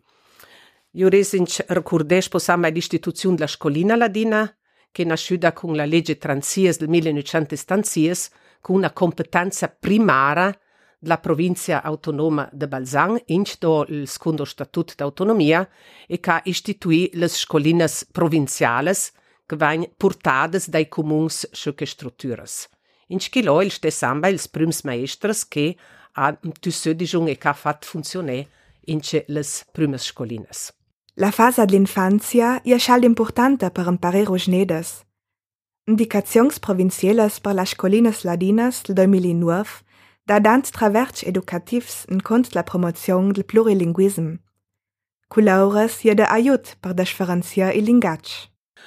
[0.93, 4.43] Io resinc recordeix posam l'istituzione della scolina ladina,
[4.91, 10.59] che nasciuta con la legge Transies del 1976, con una competenza primaria
[11.01, 15.67] della provincia autonoma de Balzan, inch do il secondo statut d'autonomia,
[16.07, 19.13] e che istituì le scolinas provinciales,
[19.47, 22.69] che vain portades dai comuns schuke strutturas.
[23.09, 25.77] Inch che lo il stessamba ils prims maestres che
[26.13, 28.47] ha tu södigung e ca fat funzioné
[28.87, 30.73] inche les primes scolinas.
[31.15, 35.05] La fase de l'infancia è schalt importante per imparare rusnedes.
[35.87, 39.89] Indicazions provinciales per las colinas ladinas del 2009
[40.31, 44.39] Dadans traverts educativs encont la promotion del plurilinguisme.
[45.29, 48.47] Culaures je de ajut per desferencia i lingatge.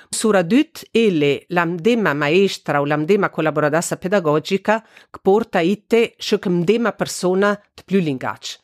[0.10, 8.60] Сурадут или ламдема маестра у ламдема колаборадаса педагогика кпорта ите шокм дема персона тплюлингач.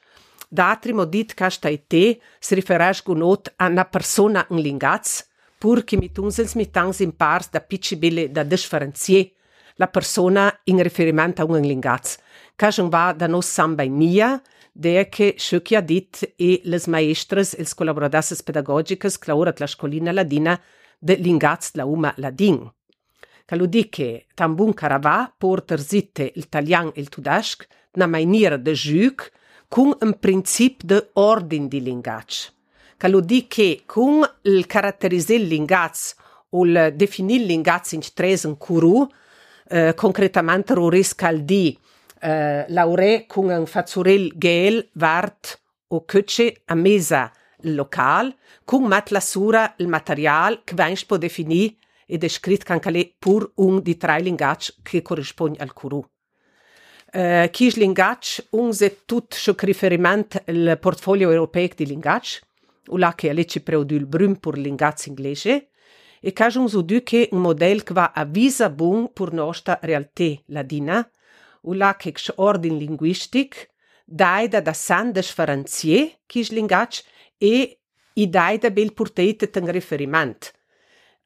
[0.50, 5.24] Датримо дит кашта ите се рефераш гунот а на персона ин лингац,
[5.60, 9.34] пур ки митунсенс митанс ин парс да пичибиле да дешференцие
[9.80, 12.20] la persona in riferimento a un linguaggio.
[12.60, 14.42] Kažem va da no sam bei mir,
[14.74, 20.60] der che schökja dit e les maestres e scolaboradases pedagogicas claurat la scolina ladina
[21.00, 22.60] de lingaz la uma ladin.
[23.46, 29.32] Caludi che tambun karava porter zitte il talian e il tudasc na maniera de juc
[29.70, 32.52] cun un princip de ordin di lingac.
[32.98, 36.16] Caludi ke cun il caratterizzil lingaz
[36.50, 39.08] o il definil lingaz in tresen curu,
[39.70, 41.78] eh, concretamente roriscaldi
[42.22, 49.22] eh, Lauree con un fazzurel gel vart o köche a mesa lokal cum mat la
[49.22, 55.02] sura il material quainch po defini e descrit cancale pur un di tre trailingach che
[55.02, 56.00] corrispond al curu.
[57.12, 62.42] Uh, eh, un Lingach unse tut scho riferiment il portfolio europeo di Lingach,
[62.88, 65.70] o la che alece preodul brüm pur Lingach inglese,
[66.20, 71.08] e cajunzu duce un model qua avisa bun pur nostra realtà ladina,
[71.66, 73.66] ולקק שאורדין לינגווישטיק,
[74.10, 77.04] dajda da Sandes Faranzier, kislingac,
[77.40, 77.78] e
[78.16, 80.52] i dajda bel purteite ten referimant.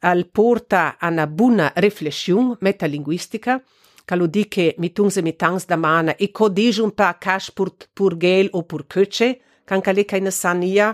[0.03, 3.61] Al porta a una buona riflessione metalinguistica,
[4.05, 7.71] ka ljudi, ki mi tunze mi tangs da mana, e ko dežun pa kaš pur,
[7.95, 9.29] pur gel o pur köče,
[9.65, 10.91] kan ka lekaj nasanija,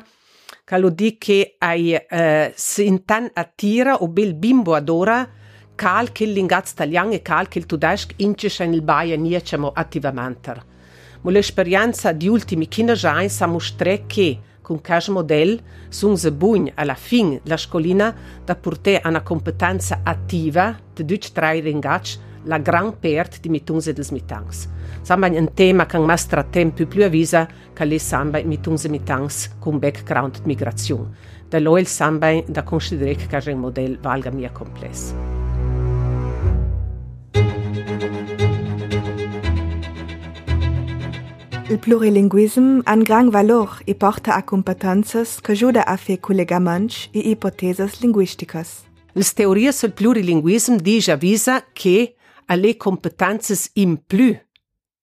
[0.66, 5.39] ka ljudi, ki aj uh, eh, se intan atira o bel bimbo adora, mm.
[6.12, 7.22] Che l'ingaz talian e
[7.54, 10.62] il tudask ince il baia niecemo attivamente.
[11.22, 16.70] Ma l'esperienza di ultimi 15 anni sa mostre che con cas model sun se bugn
[16.76, 18.14] alla fin la scolina
[18.44, 24.12] da portare una competenza attiva de duc trai ringach la gran pert di mitunze dels
[24.12, 24.68] mitangs.
[25.02, 30.40] Samba un tema che mastra tempo più avvisa che le samba mitunze mitangs con background
[30.42, 31.38] di migrazione.
[31.48, 35.39] Da lo il samba da considerare che il model valga mia complesso.
[41.70, 47.10] Il plurilinguisme ha un gran valor e porta a competences che ajuda a fer collegaments
[47.12, 48.86] e ipoteses linguisticas.
[49.14, 52.16] Les teories sul plurilinguisme dice avvisa che
[52.48, 54.36] alle competences in più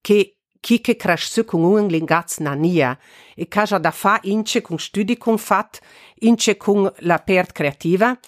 [0.01, 2.99] che chi che cresce con un lingaz nania
[3.37, 5.79] e caja da fa ince con studi con fat,
[6.23, 8.19] ince con la pert creativa,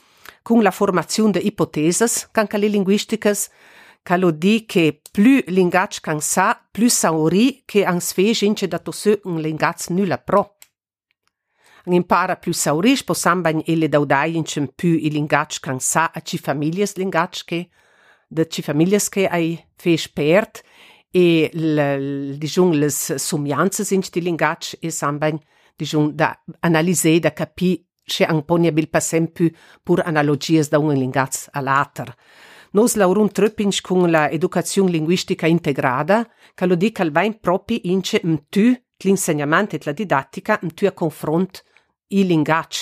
[0.42, 3.50] con la formazione de ipoteses, canca le linguisticas,
[4.08, 9.20] kalodi che plus lingach kan sa, plus sauri che ans fe gente da to se
[9.24, 10.56] un lingach nulla pro.
[11.84, 16.96] Ang impara più sauriš posambanj ele daudajinčem più i lingač kan sa, a ci familjes
[16.96, 17.68] lingačke, e
[18.28, 20.62] da ci familjeske aj feš pert,
[21.12, 21.48] e
[22.40, 25.40] dižun les sumjanze sind di lingač e sambanj
[25.78, 26.32] dižun da
[26.64, 27.76] analize, da kapi
[28.08, 29.52] še ang ponje bil pa sem più
[29.84, 32.08] pur analogijes da un lingač alater.
[32.08, 32.47] later.
[32.72, 38.20] Nos laurun tröppinch con la educazione linguistica integrada, che lo dica al vain propi ince
[38.22, 41.64] mtu l'insegnamento e la didattica mtu a confront
[42.08, 42.80] i linguaggi.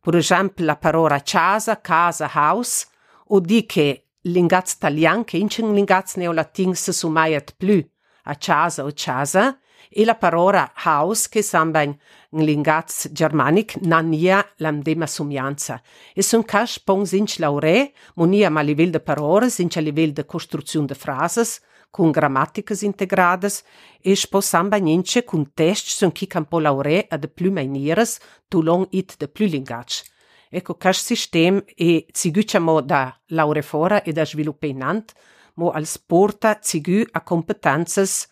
[0.00, 2.86] Per esempio la parola casa, casa, house,
[3.28, 7.82] o di che l'ingaz talian che ince un lingaz neolatin se sumaiat più
[8.24, 9.58] a casa o casa,
[9.94, 11.96] e la parola Haus che sembra in
[12.30, 15.80] lingaz germanic non nia l'andema somianza.
[16.14, 20.24] E son cash pongs inch laure, monia ma livel de paroras inch a livel de
[20.24, 23.62] costruzione de frases, con grammaticas integradas,
[24.00, 28.62] e spo samba nince con test son chi campo laure a de plus manieras, tu
[28.62, 30.04] long it de plus lingaz.
[30.48, 35.12] Ecco, cash system e ciguciamo da laure fora e da sviluppe in ant,
[35.54, 38.28] mo al sporta cigu a competenzas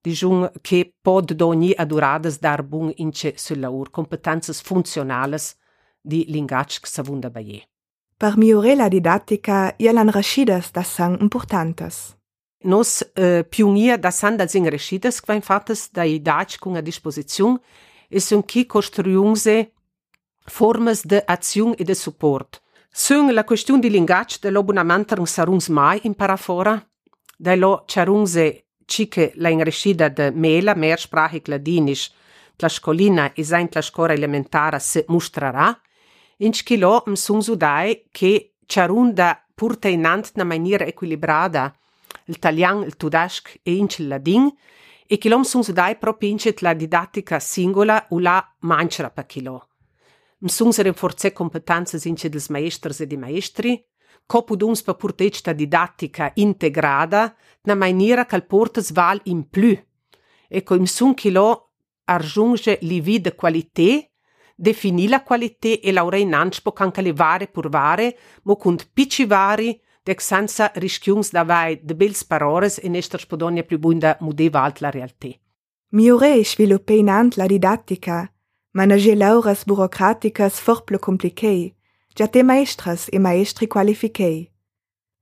[0.00, 5.56] dijun che pod dogni aduradas dar bun ince sul laur competences funzionales
[6.00, 7.68] di linguage savunda baie.
[8.16, 12.16] Per migliorare la didattica, ielan rascidas da sang importantes.
[12.64, 17.58] Nos eh, pionia da san da sing rascidas quain fattes da idac cun a disposizion
[18.08, 19.72] e sun chi costruiungse
[20.44, 22.60] formas de azione e de support.
[22.92, 26.84] Sun la questione di linguage de l'obunamenter saruns mai impara fora,
[27.38, 29.70] da lo charungse Chike längre
[30.34, 32.10] Mela mehrsprachig Ladinisch,
[32.58, 35.78] Tlaschkolina ist ein Tlaschkor Elementara se mustrara,
[36.38, 41.72] in Chkilo m Sungsudai che Charunda purte inant na maniera equilibrada,
[42.26, 44.50] il Talian, il Tudashk e inch il Ladin,
[45.06, 49.68] e kilom Sungsudai propincet la didattica singola u la manchra pa kilo.
[50.40, 53.72] Mësungërin force kompetencës in që dëls maeshtërës e di maeshtri,
[54.30, 57.34] copuduns pa purtecta didattica integrada
[57.66, 59.74] na maniera cal portas val in plü.
[60.48, 61.70] Ecco, im sun chilo
[62.04, 64.10] argiunge li vi de qualité,
[64.54, 69.80] defini la qualité e laurei nanspo canca le vare pur vare, mo cund pici vari,
[70.04, 74.78] dec senza rischiungs da vai de bels parores e nestor spodonia più bunda mude valt
[74.78, 75.34] la realtà.
[75.88, 78.30] Miore sviluppeinant la didattica,
[78.74, 81.00] manager lauras burocraticas fort plus
[82.20, 84.50] compliquei, già te maestras e maestri qualifiquei.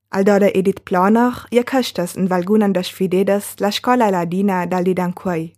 [0.08, 5.56] Aldora edit planer, ia căstas în valgunan das fidedas la scola ladina dal didanquai.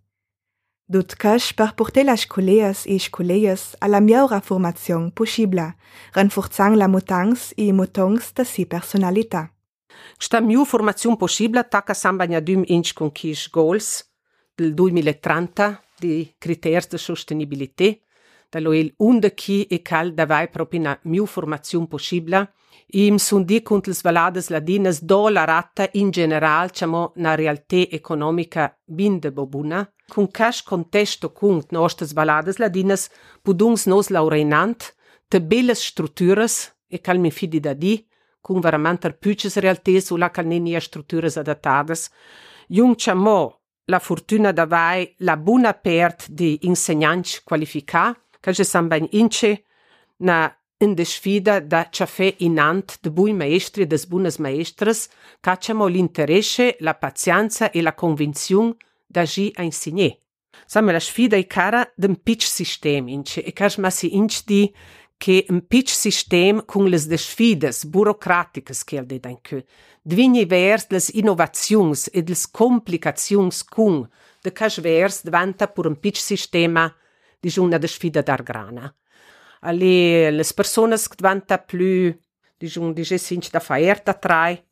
[0.84, 5.76] Dut cash per porter las coleas e scoleias a la miaura formazion possibla,
[6.12, 9.54] renforzang la mutangs e mutongs da si personalità.
[10.18, 14.04] Sta miu formazione possibile tacca sambagna dum inch con kish goals
[14.54, 17.96] del 2030 di criteri di sostenibilità,
[18.50, 22.52] da lo il unde chi e cal da vai proprio una miu formazione possibile,
[22.92, 27.86] Im sun di cont les valadas ladinas do la ratta in general chamo na realtà
[27.88, 33.08] economica binde bobuna, cun cash contesto cunt nostras valadas ladinas
[33.42, 34.94] puduns nos laureinant,
[35.28, 38.04] te belles strutturas, e cal mi fidi da di,
[38.40, 42.10] cun verament arpüches realtes o la cal nenia strutturas adattadas,
[42.66, 49.64] jung chamo la fortuna da vai la buna pert di insegnanti qualificà, san ben ince
[50.18, 55.08] na in de sfida da ciafè inant de bui maestri e des bunas maestras,
[55.40, 58.76] cacciamo l'interesse, la pazienza e la convinzione
[59.06, 60.18] d'agir a insegner.
[60.66, 64.72] Samme la sfida è cara d'un pitch sistem ince, e cash massi ince di
[65.18, 69.66] che un pitch sistem con les de sfidas burocraticas che al de danke,
[70.02, 74.08] dvigni vers les innovazions e les complicazions cun,
[74.40, 76.94] de cash vers davanta pur un pitch sistema
[77.40, 78.94] di una de sfida dar grana
[79.60, 82.16] alle les personas que diventa più
[82.56, 84.62] diciamo dice sinc da faerta trai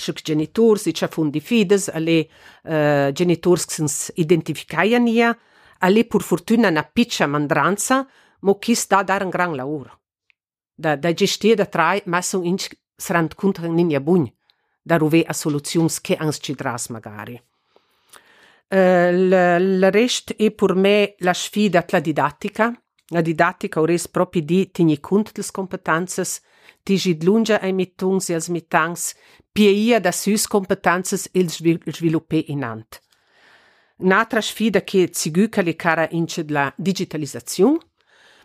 [0.00, 2.28] Schuck genitors i chafun di fides, alle
[2.62, 5.36] uh, genitors che sens identificaian ia,
[5.78, 8.08] alle pur fortuna na piccia mandranza,
[8.40, 10.00] mo chi sta dar un gran lavoro.
[10.74, 14.32] Da, da gestir da trai, ma son inch srand contra ninja bugn,
[14.82, 17.40] da ruve a soluzions che ans ci dras magari.
[18.72, 22.72] Uh, il rest è per me la sfida la didattica,
[23.12, 26.40] La didattica ores propi di tigni cunt dels competences,
[26.84, 29.14] ti gid lunga ai mittungs e als mitangs,
[29.50, 33.00] pieia da süs competences il sviluppe inant.
[33.96, 37.78] Un'altra sfida che ziguca le cara ince la digitalizzazione,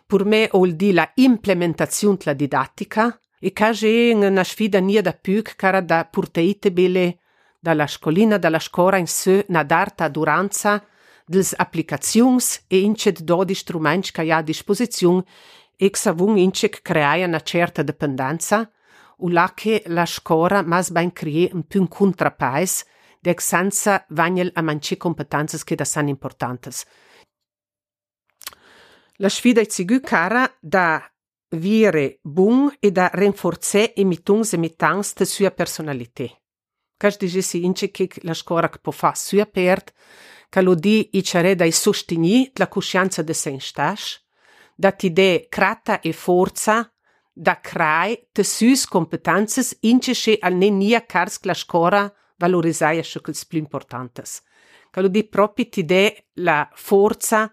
[0.04, 5.42] per me ol di la implementazione della didattica, e cage una sfida nia da più
[5.54, 7.20] cara da purteite bele
[7.66, 10.84] dalla scolina, dalla scuola in sé, na d'arta duranza,
[11.26, 15.18] dels applicaziuns e incet dodi struments ca ha a disposiziun
[15.76, 18.70] e savung incec creaia una certa dependenza,
[19.18, 22.84] u la che la scora mas bain crie un pun contrapais,
[23.20, 26.84] dec senza vagnel a manci competences che da san importantes.
[29.16, 31.02] La sfida è zigu cara da
[31.56, 36.28] vire bun e da rinforze e mitungs e mitans de sua personalità.
[36.98, 39.94] Каждый же сиинчик лашкорак по фасу я перт,
[40.50, 44.20] калуди и чаре дай суштини для кушянца де сеншташ,
[44.78, 46.90] да ти де крата и форца,
[47.36, 54.40] да край те сюс компетанцес инчеше ал не ния карск лашкора valorizaje še kot splimportantes.
[54.92, 57.48] Kaj ljudi propi ti de la forza,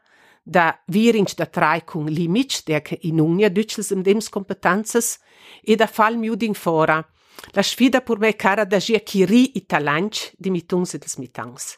[0.45, 5.19] da virinč da trajkung limič, der ke in unja düčel sem dems kompetences,
[5.63, 7.01] e da falm judin fora,
[7.51, 11.77] La sfida pur me cara da gia chiri i talanch di mitungs e dels mitangs.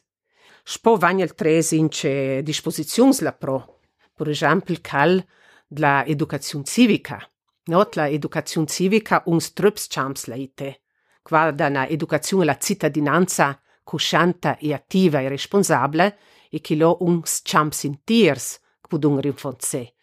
[0.63, 3.81] Spo vagnel tres ince disposizions la pro.
[4.15, 5.23] Per esempio, cal
[5.77, 7.19] la educazione civica.
[7.65, 10.81] Not la educazione civica uns trups champs laite.
[11.21, 16.17] Qua da na educazione la cittadinanza coscianta e attiva e responsabile
[16.49, 19.93] e che lo uns champs intiers pudung rinforze.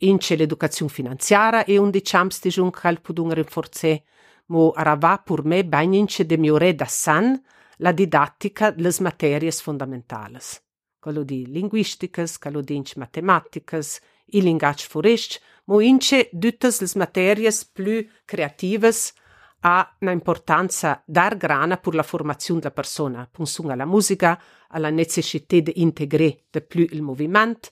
[0.00, 4.04] Ince l'educazione finanziaria e un di champs di jun cal pudung rinforze,
[4.46, 7.40] mo arava pur me bagnince de miore da san,
[7.78, 10.62] la didattica les materias fundamentales.
[10.98, 18.06] Quello di linguisticas, quello di matematicas, il linguage forest, mo ince tutte les materias più
[18.24, 19.12] creativas
[19.60, 25.58] ha una importanza dar grana per la formazione della persona, pensando alla musica, alla necessità
[25.58, 27.70] di integrare di più il movimento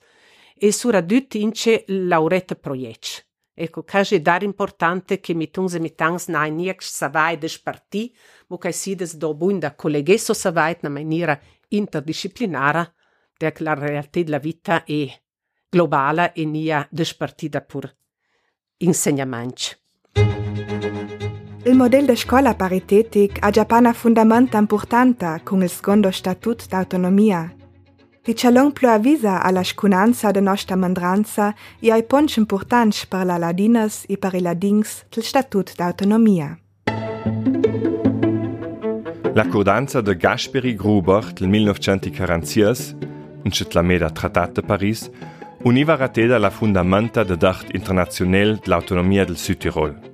[0.57, 3.27] e soprattutto ince laurette proiect.
[3.57, 8.13] Ecco, kaže dar importante che mi tungs e mi tangs nai niek savai des parti,
[8.49, 12.93] mo kai sides do bunda collegesso savait na maniera interdisciplinara,
[13.39, 15.09] der la realtà della vita è
[15.69, 17.95] globala e nia des partida pur
[18.79, 19.79] insegnaments.
[21.67, 27.64] Il model de scola paritetic ha già pana fundamenta importanta con il secondo statut d'autonomia
[28.25, 34.05] Dichalong plu avisa alla scunanza de nostra mandranza e ai ponch importants per la ladinas
[34.09, 36.59] e per i ladins del statut d'autonomia.
[39.35, 42.97] L'accordanza de Gasperi Gruber del 1946,
[43.43, 45.11] in la meda Tratat de Paris,
[45.65, 50.14] univa rateda la fundamenta de dacht internazionel de l'autonomia del Südtirol.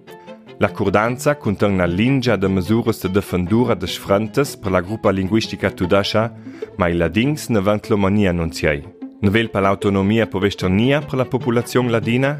[0.61, 6.35] L'accordanza conten una lingia de mesures de defendura des frontes per la gruppa linguistica tudascia,
[6.77, 8.83] ma i ladins ne vant l'omania annunciai.
[9.23, 12.39] Ne vel per l'autonomia povestornia per la popolazione ladina?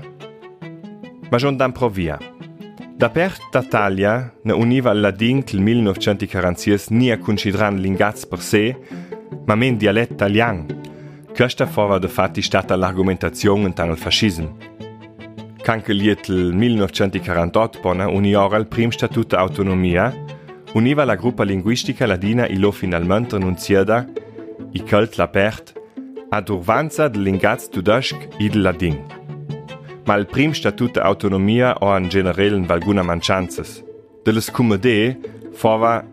[1.31, 2.19] Ma gion dan provia.
[2.95, 8.77] Da per d'Italia ne univa il ladin che il 1946 nia consideran l'ingaz per sé,
[9.47, 10.67] ma men dialetto italian.
[11.35, 14.90] Questa fova de fatti stata l'argumentazione in il fascismo.
[15.63, 20.13] Canche liet il 1948 pona uniora il prim statut autonomia,
[20.73, 24.07] univa la gruppa linguistica ladina ilo finalmente annunziada,
[24.73, 25.75] i cult l'apert,
[26.31, 28.99] ad urvanza del lingaz tudask id ladin.
[30.07, 33.85] Ma il prim statut autonomia o an generellen valguna manchanzas.
[34.23, 35.19] Delles comede
[35.53, 36.05] fova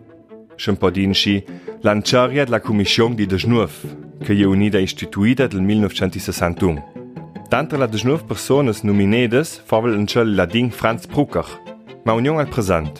[0.56, 1.44] Schempodinci,
[1.82, 6.97] lanciaria della Commissione di Desnuv, che è unida istituita del 1961.
[7.50, 11.46] D'antre la desnuv persones nominedes favel en chel lading Franz Brucker,
[12.04, 13.00] ma union al present.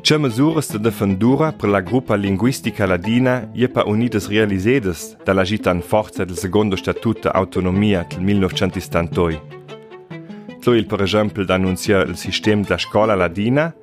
[0.00, 5.70] Che mesures de defendura per la gruppa linguistica ladina je pa unides realisedes dalla gita
[5.70, 9.40] in forza del secondo statuto autonomia del 1972.
[10.60, 13.74] So il per esempio d'annunziare il sistema della scuola ladina,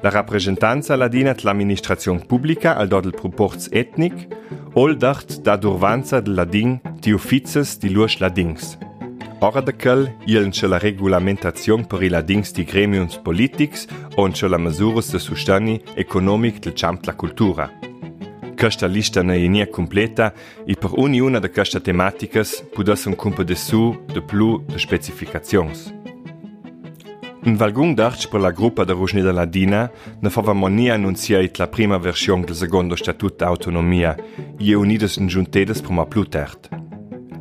[0.00, 4.28] la rappresentanza ladina dell'amministrazione pubblica al dot del proporz etnic,
[4.74, 8.90] ol dart da durvanza del ladin di uffices di luoch ladings.
[9.44, 14.56] Ora de quel ielen la regulamentazione per i dings di gremiums politics on ce la
[14.56, 17.68] mesures de sustani economic del champ la cultura.
[18.56, 20.32] Questa lista ne è nia completa
[20.64, 25.92] e per ogni de queste tematicas pudas un cumpa de su, de plu, de specificazions.
[27.42, 29.90] In valgung d'arch per la gruppa de Rujnida Ladina
[30.20, 34.14] ne fava monia annunciat la prima versione del secondo statut d'autonomia,
[34.58, 36.91] ie unides in giuntedes prima plutert.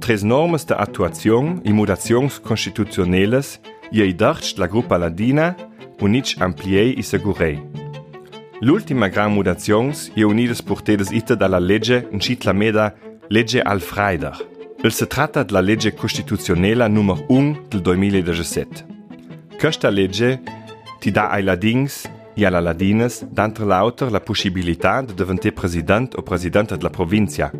[0.01, 5.55] Tres normas de actuación y mutaciones constitucionales y aidarch la Grupa Ladina
[5.99, 7.61] unich ampliei y segurei.
[8.61, 12.95] L'ultima gran mutación y unidas portedes ita dalla legge incit la meda
[13.29, 14.33] legge al Freider.
[14.83, 18.85] El se trata de la legge constitucionella numero 1 del 2017.
[19.59, 20.41] Questa legge
[20.99, 26.23] ti dà ai ladins e alla ladinas, d'entre l'autor, la possibilità de diventare president o
[26.23, 27.51] presidente della provincia,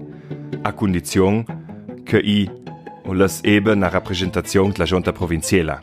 [0.63, 1.45] a condizione
[2.03, 2.49] che i
[3.05, 5.79] o las eben na Repräsentaziun la Junta provinziela.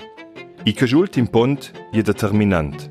[0.64, 2.88] I chejult impont je determinant.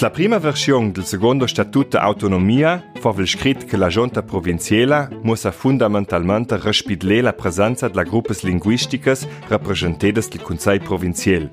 [0.00, 6.56] La prima versiun del secondo Statuto Autonomia fovel scrit che la Junta provinziela mussa fundamentalmente
[6.56, 11.50] respidler la presenza de la gruppes linguisticas representadas del Consell provinciel.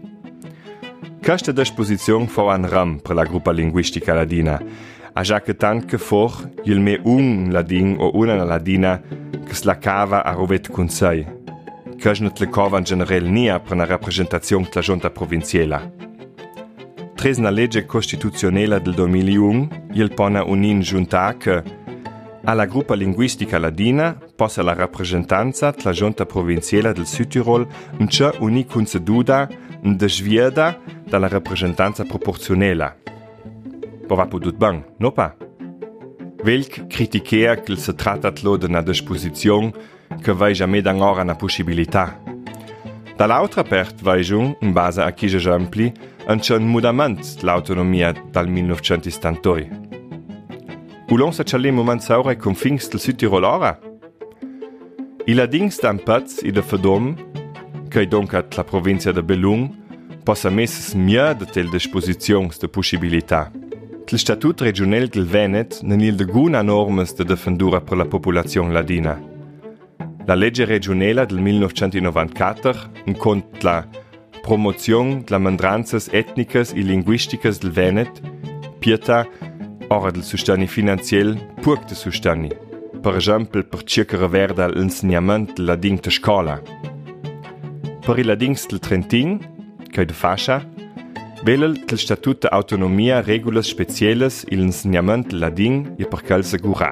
[1.21, 4.61] Cachte d'exposizion fou an ram per la Gruppa linguistica ladina,
[5.17, 9.01] a că che că for, el me un ladin o una ladina
[9.45, 11.27] che slacava a rovet cun sei.
[11.99, 15.93] Cășnet le cova în general nia până reprezentațion la giunta provinciale.
[17.15, 21.63] Tres na lege costituțională del 2001, el pone unin giunta che
[22.43, 27.67] alla gruppa linguistica ladina possa la rappresentanza della giunta provinciale del Sud Tirol
[27.99, 29.47] un c'è unico conceduta,
[29.83, 33.07] un desviada dalla rappresentanza proporzionale.
[34.07, 35.33] bo wat po dut bang, noppa.
[36.45, 39.73] Welk kritikéer kil se tratatlo den a Disposition
[40.23, 42.15] kewei jamais an or an a possibilità.
[43.17, 45.91] Da l'autra Pertweichung un base a Kigejampli
[46.27, 49.67] entschën Mudament l'Autonomia dal 1972.
[51.09, 53.79] Ulon se chalé moment saure cum Fingstel Südtirolora?
[55.25, 57.15] Il a dings am Paz i de Fedom,
[57.91, 59.71] quei doncat la provincia de Belung,
[60.23, 63.51] passa messes mia de tel dispositions de possibilità.
[64.09, 68.71] Il statut regional del Venet non il de guna normas de defendura per la popolazione
[68.71, 69.19] ladina.
[70.25, 73.85] La legge regionale del 1994 incont la
[74.41, 78.21] promozione della mandranzas etnicas e linguisticas del Venet,
[78.79, 79.27] pieta
[79.89, 82.49] ora del sustani finanziel pur de sustani.
[83.01, 86.61] Per esempio per circa reverda l'insegnamento del ladin de scola.
[88.05, 89.37] Per il ladins del Trentin,
[89.89, 90.65] che de fascia,
[91.47, 96.91] Velel il statut de autonomia regulas specielles il insegnament ladin e per cal segura.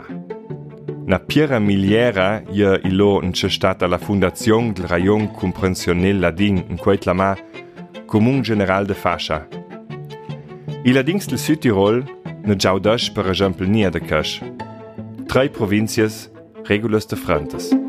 [1.05, 6.77] Na piera miliera ia ilo in c'è stata la fondazione del rayon comprensionnel ladin in
[6.77, 7.35] queit lama
[8.05, 9.45] Comun General de Fascia.
[10.85, 12.05] I ladins del Südtirol
[12.45, 14.41] ne giaudash per esempio nia de cash.
[15.25, 16.31] Drei provincias
[16.63, 17.84] regulas de frontes.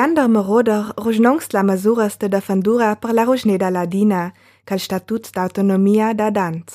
[0.00, 4.32] Leander Moroder rojnongs la masuras de defendura per la rojneda ladina,
[4.64, 6.68] cal statut d'autonomia da dant.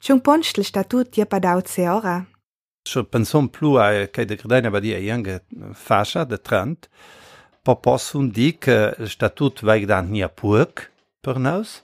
[0.00, 2.24] Chung ponch il statut je padaut se ora.
[2.88, 5.42] So pensom plu a che de credena ba di a jange
[5.74, 6.88] fascia de trant,
[7.62, 10.88] po possun di che statut vaig dant nia purk
[11.20, 11.82] per naus,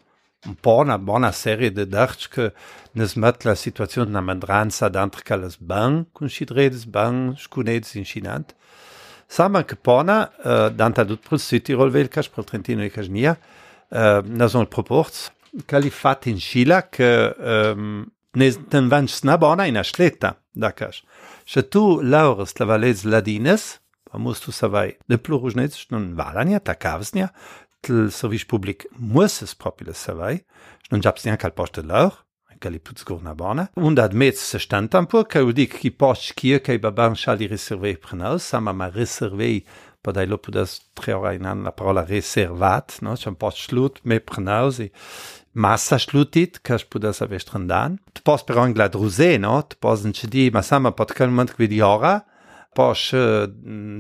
[0.49, 2.53] un po una bona serie de darch che
[2.95, 8.57] nes mat la situazione na mandranza d'antre calas bang, kun sidredes bang, scunedes in chinant,
[9.27, 13.39] Sama Capona, uh, eh, danta dut prus City Rolvelcas, pro Trentino e Casnia,
[13.89, 15.33] uh, eh, nason proports,
[15.67, 17.37] cali fat in Scila, că
[17.77, 21.03] um, ne tânvanci snabona in așleta, dacă aș.
[21.45, 26.59] Și tu, Laurus, la valezi ladines, pa mustu să vai de plurujneț și nu valania,
[26.59, 27.33] ta cavznia,
[27.81, 30.35] tl servici public muses propile să vai,
[30.81, 32.26] și nu îngeapsnia cal poște laur,
[32.61, 33.67] Galiputskog na Bona.
[33.77, 36.79] Undad met se stand tampur, kaj udik ki poč kje, kaj
[41.67, 43.17] la parola reservat, no,
[44.05, 44.21] me no,
[45.57, 45.77] ma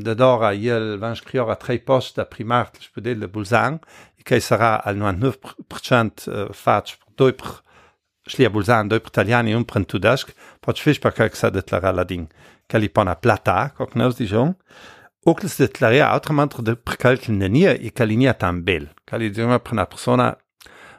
[0.04, 0.52] de dora
[1.24, 1.56] kriora
[2.16, 2.76] da primart,
[3.32, 3.80] bulzang,
[4.40, 6.28] sara al 99%
[8.26, 12.26] šli a bulzando i pritaljani un prentudask, pač fiš pa kak sa deklarala din,
[12.70, 14.54] kali pa na plata, kak ne vzdižon,
[15.26, 20.34] oklis deklarja autromantro de prekalkljene nije i kali nije tam bel, kali džema prena persona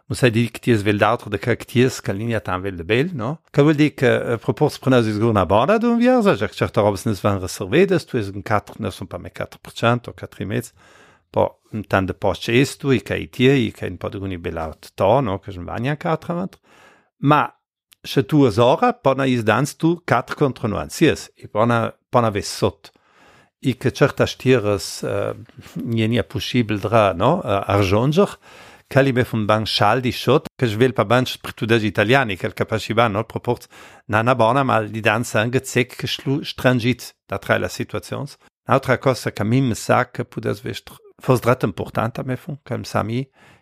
[0.07, 3.09] musai dire que tinhas vel dentro de cactias, que a linha está velho de belo,
[3.13, 3.37] não?
[3.51, 6.47] Que eu digo que a proposta para nós esgotar na borda de um viagem, já
[6.47, 9.19] que já está óbvio se nos vão reservadas, tu és um 4, não são para
[9.19, 10.63] mim 4%, ou 4 e meio,
[11.31, 14.59] pô, então depois é isto, e que é itia, e que não pode ganhar belo
[14.59, 14.89] alto,
[15.21, 15.37] não?
[15.39, 16.49] Que a gente 4, não?
[17.19, 17.53] Ma
[18.03, 22.29] se tu as ora, pona is dans tu 4 contre 9, sies, i pona, pona
[22.29, 22.91] ves sot.
[23.61, 25.33] I que certa stieres uh,
[25.75, 27.41] nie possible dra, no?
[27.41, 28.37] Uh, arjonger,
[28.89, 33.25] Calime fun ban schal di schot, che svel pa ban spritudage italiani, quel capaciba no
[33.25, 33.67] proport
[34.05, 38.37] nana bona mal di danza angezec che schlu strangit da tra la situations.
[38.69, 42.85] Altra cosa che mi sa che pudas vest fos drat important a me fun, comme
[42.85, 43.29] sami,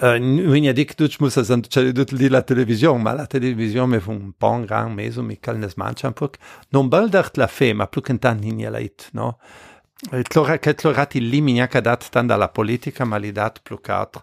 [0.00, 1.62] viņa tik tučmusas un
[2.30, 6.38] la télévision, mais la télévision me fun bon grand mezo mi kalnes manchan puk.
[6.72, 9.38] Non baldacht la fe, ma pluk entan hinia lait, no?
[10.30, 14.22] Tlora che tlorati li miniaca dat tan dalla politica, ma li dat pluk atr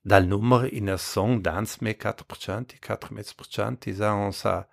[0.00, 4.64] dal numero in a song dans me 4%, 4,5%, isa on sa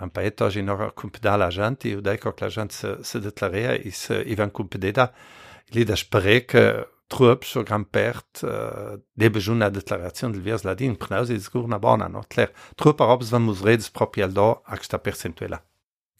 [0.00, 3.72] un paeto in ora cumpda la gente, u dai coc la gente se, se declarea,
[3.72, 5.10] is, ivan cumpdeda,
[5.72, 10.96] li da spreke, trup so gran pert uh, de bejun a declarazione del vias ladin,
[10.96, 12.24] pnaus is gur na bona, no?
[12.28, 15.62] Tler, trup arobs van mus redes proprio al do a sta percentuela.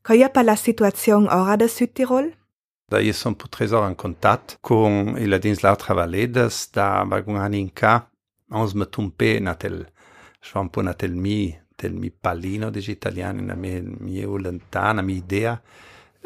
[0.06, 2.32] Qual pa la situazione ora da Südtirol?
[2.88, 7.94] Da io son pu tresor en contat con i ladins l'altra valedes da vagunhaninka
[8.54, 9.80] ons me tumpe na tel
[10.40, 15.60] schwampo na tel mi tel mi pallino degli italiani na me mi lontana mi idea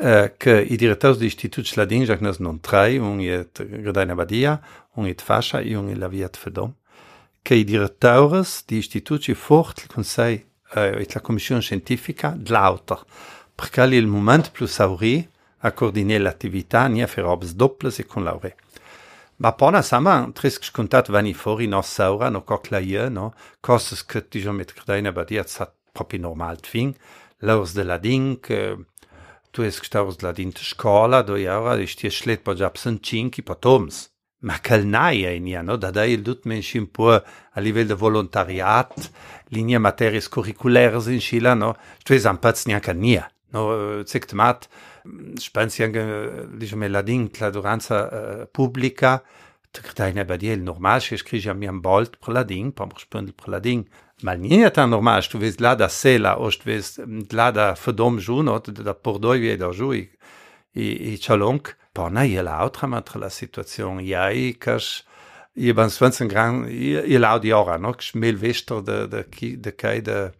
[0.03, 1.26] Eh, que i diretor do
[1.68, 3.44] Sladin, já que nós não trai, um é
[3.82, 4.59] Gordana Badia,
[4.96, 6.72] um eh, é de Faixa e um Laviat Fedom,
[7.44, 7.64] que i
[8.66, 10.40] do Instituto e forte Conselho
[10.74, 12.51] uh, e da Comissão Científica de
[14.51, 14.86] plus a
[15.62, 15.70] a
[18.46, 18.55] e.
[19.38, 21.34] Ma sama, que scontat vani
[21.68, 23.34] no saura, no coclaie, no?
[23.61, 24.22] Cosas que,
[24.53, 26.94] met Gordana Badia, sa proprio normal tving,
[27.42, 28.55] l'aurs de l'ading que...
[28.55, 28.89] Eh,
[29.53, 34.11] tu es gestaus de ladin scola do ich dir schlet po japsen cinki po toms.
[34.42, 35.76] Ma cal naia in ja no?
[35.76, 37.22] Da da il dut men schim pur
[37.53, 39.11] a livel de volontariat
[39.51, 41.74] linea materies curriculaires in Schila no?
[42.05, 44.03] Tu es am pats nia nia no?
[44.05, 44.68] Zikt mat
[45.36, 49.22] Spenziange diciamo ladin la duranza uh, pubblica
[49.72, 53.48] Trectaina badiel normal che scrivi a miam bolt per ladin, pom spundel per
[54.23, 54.27] ladin.
[54.27, 56.99] Mal nie tan normal, ves la da sela, o tu ves
[57.33, 60.09] la da fedom jun, o da pordoi vie da ju i
[60.75, 61.18] i.
[61.93, 65.03] Pona ie la altra matra la situazione, ja i kas
[65.55, 67.95] i ban svensen gran i la di ora, no?
[67.99, 69.25] Schmel vester de de
[69.57, 70.33] de kai de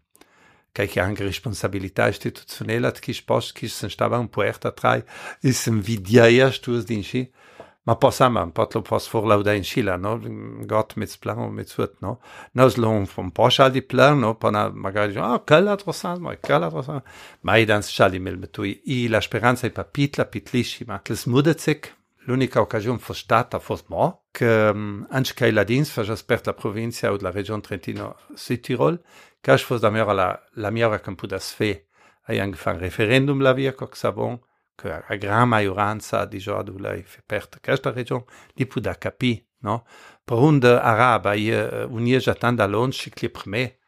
[0.73, 5.03] kai che anche responsabilità istituzionale che spost che se stava un puerta trai
[5.43, 7.29] is un vidia tu dinci
[7.85, 10.21] ma pas sama, potlo pas forlauda in Chile, no?
[10.67, 12.21] Got mit plan mit sut, no?
[12.53, 14.35] Nos long vom Porsche di plan, no?
[14.35, 16.21] Pana magari ah, interessant,
[17.43, 19.67] ma i dans mil metui i la speranza
[21.27, 26.53] mudecek, l'unica occasione fo stata fos mo, che anche che la dins fa per la
[26.53, 29.01] provincia o la regione Trentino Südtirol,
[29.41, 31.87] cash fos da mera la la mia campudas fe.
[32.27, 33.75] Hai angefangen referendum la via,
[34.81, 38.25] că a gran maioranza di jordulei fe pertă cășta regiun,
[38.55, 39.83] li putea capi, no?
[40.25, 43.79] Prundă araba e unie jatan da lon și clip me,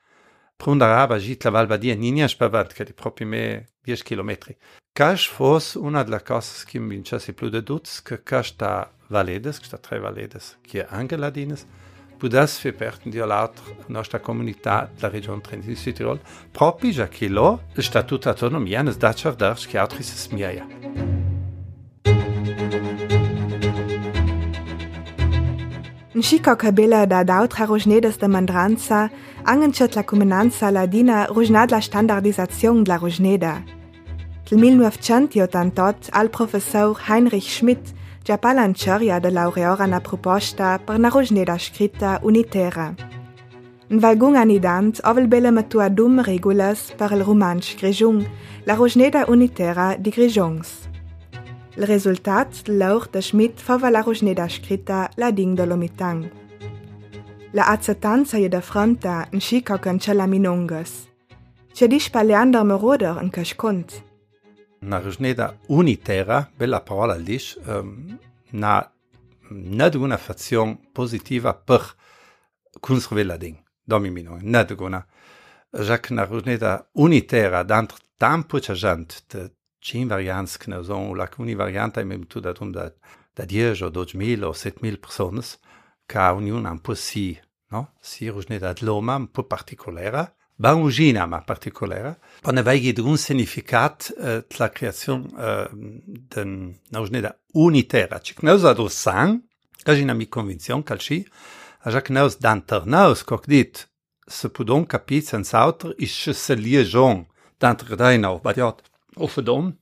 [0.57, 4.57] prundă araba jit la valbadia ninia și pe vart, că di proprii me 10 kilometri.
[4.93, 9.65] Caș fos una de la casă schimb vincesi plu de duț, că cașta valedes, că
[9.65, 11.67] sta trei valedes, că e angeladines,
[12.23, 16.21] pudas fi perten di l'altra nostra comunità la regione Trentino-Südtirol,
[16.53, 20.82] proprio già che lo, il statuto autonomia, non è da cercare che altri si smiaia.
[26.23, 29.09] Nšiko kabela da dautra rožnedes da mandranca,
[29.45, 33.63] angenčet la comunanza ladina rožnad la standardizacion dla rožneda.
[34.49, 37.91] Tel 1988 al professor Heinrich Schmidt
[38.25, 42.95] già palanceria de laureora na proposta per na rožneda scritta unitera.
[43.89, 48.25] In valgung anidant ovel bele matua dum regulas per il romansch Grigion,
[48.65, 50.82] la rožneda unitera di Grigions.
[51.75, 56.31] Le resultat l'or de Schmidt fava la rogneda scritta la ding de l'omitang.
[57.53, 61.09] La acetanza je da fronta in chica cancella minongas.
[61.73, 64.05] C'è di spaleander moroder in cascont.
[64.81, 68.19] Na rogneda unitera, bella parola lish, um,
[68.51, 68.93] na
[69.49, 71.97] net una fazion positiva per
[72.81, 73.57] construire la ding.
[73.83, 75.07] Domi minong, net una.
[75.71, 79.23] Jacques na rogneda unitera d'antre tampo puccia gente,
[79.83, 82.95] 5varianz knason la univarianta mem tu dat um dat
[83.35, 85.59] da Dier o 2000 o 7000 persones
[86.07, 87.39] ka uniun an po si
[87.71, 94.13] no Sirus net dat loma un po particolera Baugina ma particolera pan aveigi un significat
[94.17, 95.67] uh, la creazion uh,
[96.35, 99.43] den nausneda unitera ci knausa do san
[99.83, 101.27] Cagina mi convinzion calci
[101.85, 103.89] a ja knaus d'anternaus coc dit
[104.27, 107.27] se pudon capit sens auter is se liaison
[107.59, 109.77] d'entre dain au badiot Offerdoom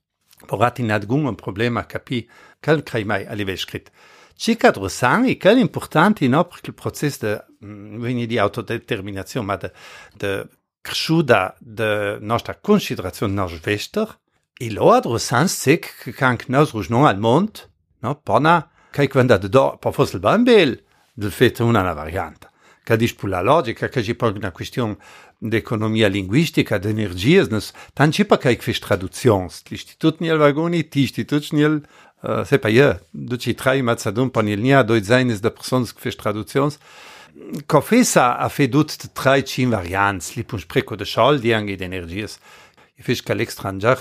[0.46, 2.28] porati nadgumen problema capi
[2.60, 3.90] quel cremai a livello scritto.
[4.34, 9.72] Circa drossan e quel importante in opera il processo mm, di autodeterminazione, ma de,
[10.16, 10.48] de
[11.58, 14.18] de nostra considerazione nostra vester,
[14.56, 14.92] e lo
[19.36, 19.48] de
[20.14, 20.82] il bambel,
[21.92, 22.49] variante
[22.90, 24.96] que dispune la lógica, que je pas une question
[25.40, 27.48] d'economia linguística, d'energias,
[28.24, 29.46] pas qu'à faire traductions.
[29.70, 31.80] L'Institut n'y a pas gagné, l'Institut n'y a
[33.82, 36.78] mat sadum panilnja, doj zajnes da persons kfeš traducjons.
[37.66, 38.66] Kofesa a de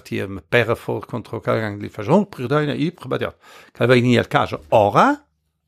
[0.03, 3.37] ti je pera for kontro kalgang li fažon, pridajna i prebadjat.
[3.77, 5.15] Kaj vajni jel kaže ora,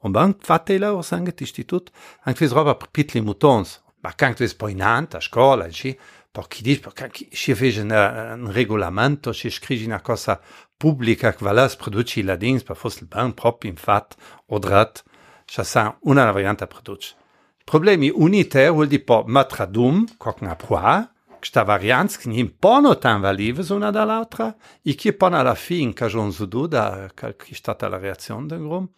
[0.01, 1.91] on bank fatela o sanget istitut,
[2.23, 3.79] anche fes roba per pitli mutons.
[4.01, 5.97] Ma can't ves poinant, a scola, ci,
[6.31, 10.41] per chi dis, per chi si fece un regolamento, si scrivi una cosa
[10.75, 14.15] pubblica che valas produci la dins, per fos il ban prop in fat,
[14.47, 15.03] o drat,
[15.45, 17.15] chassan una variante produce.
[17.63, 21.07] Problemi unitaire vuol dire po matradum, coc na proa,
[21.39, 26.31] sta varianz che nim pono tan valives una dall'altra, e che pon alla fin cagion
[26.31, 28.89] zudu da che è stata la reazione del grum,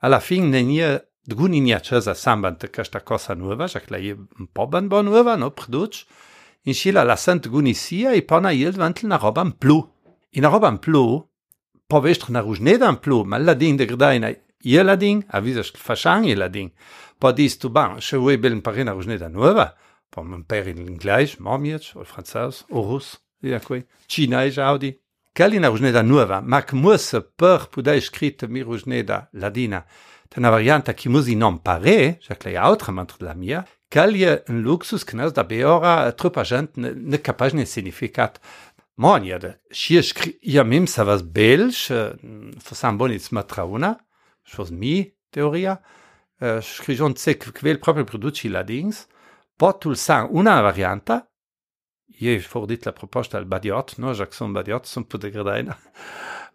[0.00, 4.10] alla fin ne nie dguni nia cesa sambant che sta cosa nuova, già che lei
[4.10, 6.04] un po' ban bon nuova, no, produc,
[6.62, 9.78] in scila la sant guni sia e pona il vantel na roba in plu.
[10.30, 11.26] In roba in plu,
[11.86, 14.30] po vestr na rugneda in plu, ma la ding de grdaina
[14.62, 16.70] ie la ding, avisa fasciang ie la ding.
[17.18, 19.74] Pa dis tu ban, se vuoi bel parina rugneda nuova,
[20.08, 23.84] pa man per in l'inglais, momiec, o francès, o rus, via quei,
[25.40, 29.86] Кали наружнеда nueva, мак муса пор пуда escrita mirujneda ladina.
[30.28, 35.02] Tana varianta ki musi non pare, ja klei autra mantra la mia, Kalje un luxus
[35.02, 38.38] knas da beora eh, trupa gent ne capaj ne significat.
[38.98, 42.12] Mon ja de shie skri ja mim sa vas belsch, eh,
[42.60, 43.96] for sam bonits matrauna,
[44.44, 45.78] shos mi teoria,
[46.42, 49.06] eh, skrijont se kvel proprio produci ladings,
[49.56, 51.29] potul sang una varianta,
[52.18, 55.76] je fordítla propošta ali badiot, nožak som badiot, som podegradajna.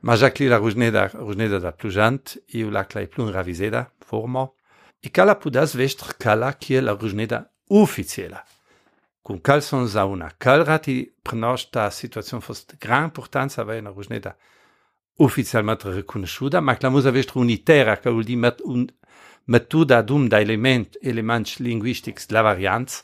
[0.02, 4.54] Ma žaklila ružneda, ružneda da plužant i ulakla je plun ravizeda, formo.
[5.02, 8.44] I kala pudas veštr kala, ki je la ružneda uficiela.
[9.26, 14.36] Cum cal son zauna, cal rati prenošta situacion fost gran importanța va na ružneda
[15.18, 18.86] oficialment recunosciuta, ma la musa veštr unitera, ca ul di met, un,
[19.46, 23.04] metoda dum da element, elements linguistics la variants,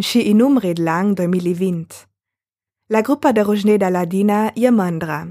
[0.00, 2.06] nxi inumre lang 2020.
[2.88, 5.26] La gruppa de Rojne da Ladina je mandra.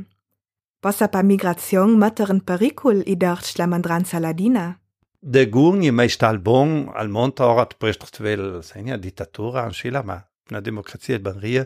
[0.80, 4.80] Possa pa migrazion matteren pericul i dorch la mandranza Ladina?
[5.20, 11.24] De gurni e mai stalbon al montorat prestvel senja ditatura an shilama, na demokrazia et
[11.26, 11.66] banrie,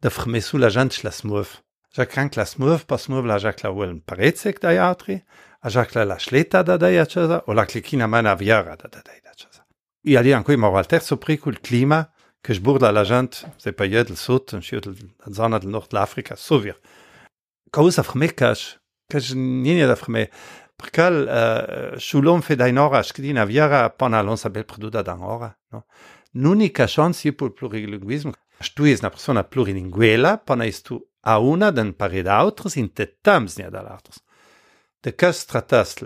[0.00, 1.62] da frmesu la jant la smurf.
[1.96, 5.22] Ja krank la smurf pas smurf la jacla uel parecek da iatri,
[5.64, 9.12] a jacla la schleta da da iacesa, o la clicina mana viara da da da
[9.16, 9.64] iacesa.
[10.04, 12.13] I e ali anco ima al terzo pericul clima,
[12.44, 16.76] Geburla lagent se paet del sot an schiet an Sanner den Nordafrika Sowir.
[17.72, 18.76] Kaus af mé kach
[19.08, 20.28] Kach ninet af mé.
[20.76, 22.42] Perkal euh, Schulom
[26.60, 28.32] e chance pur plurilinguismo.
[28.74, 33.06] Tu es una persona plurilinguela, pana es tu a una den pare d'autres in te
[33.22, 34.20] tams nia dall'altros.
[35.00, 35.96] De cas tratas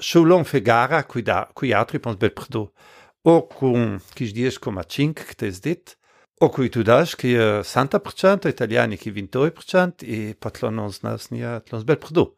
[0.00, 1.22] Schulom fe gara cui,
[3.26, 5.96] ou com quis dias como a 5 que tens dito,
[6.40, 11.96] ou que tudás que je 60%, italiani que 28% e patlonons nas nia tlons bel
[11.96, 12.36] perdu.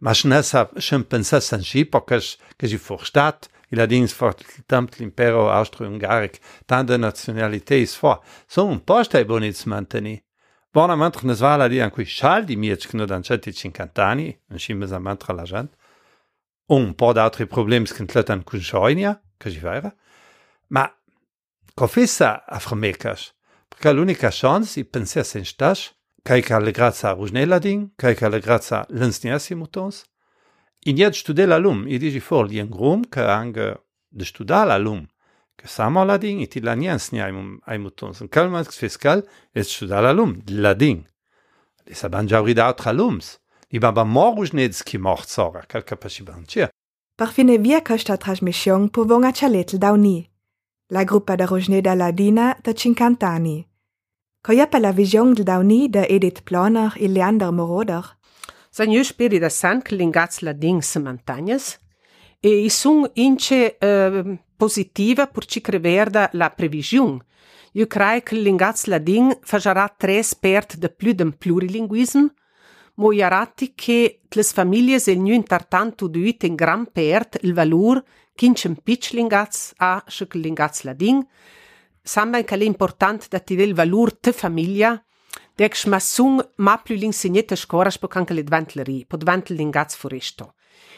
[0.00, 2.18] Mas nessa sem pensar sem si, porque
[2.58, 8.80] que je forstaat, il a dins fort tamt l'impero austro-ungaric, tante nationalités for, so un
[8.80, 10.20] posta e bonits manteni.
[10.72, 15.32] Bona mantra nas vala di anche scialdi miec knodan cetti cincantani, un scimes a mantra
[15.34, 15.76] la gente,
[16.66, 19.92] un po' d'altri problemi scantletan cun scioinia, che ci vera,
[20.72, 20.88] Ma
[21.74, 23.32] Professa afroamericax.
[23.68, 28.40] Perché l'unica chance i pensès en stach, kaj kar le graza Rugneladin, kaj kar le
[28.40, 30.04] graza l'ensniasi mutons.
[30.86, 33.66] In iad studè l'alum, i digi for li en grum che anche
[34.08, 35.06] de studà l'alum,
[35.56, 38.20] che samo ladin, i ti la niensni ai mutons.
[38.20, 41.04] In calmax fiscal et studà l'alum, ladin.
[41.84, 43.38] Li saban già ridaut alums.
[43.70, 46.68] Li baba morgus nedski mort sora, calca pascibantia.
[47.16, 50.30] Parfine via costa trasmission po vonga chaletl dauni.
[50.92, 53.64] La gruppa da Rogneda Ladina da 50 anni.
[54.40, 58.18] Coia per la visione del dauni da Edith Ploner e Leander Moroder.
[58.68, 61.78] San io speri da san l'ingaz la ding se montagnas
[62.40, 67.24] e sun ince eh, positiva per ci creverda la previsione.
[67.74, 69.00] Io credo che l'ingaz la
[69.42, 72.26] fajarà tre spert de più d'un plurilinguism,
[72.94, 78.02] mo iarati che le famiglie se nu intartanto duit in gran pert il valur
[78.40, 81.26] kincem pitch l'ingaz a che l'ingaz la ding,
[82.02, 85.04] samba che è importante da ti il valur te famiglia,
[85.54, 90.54] Dec smassung ma plü l'insegnetta scoras po canca le dventleri, po dventel l'ingaz foresto.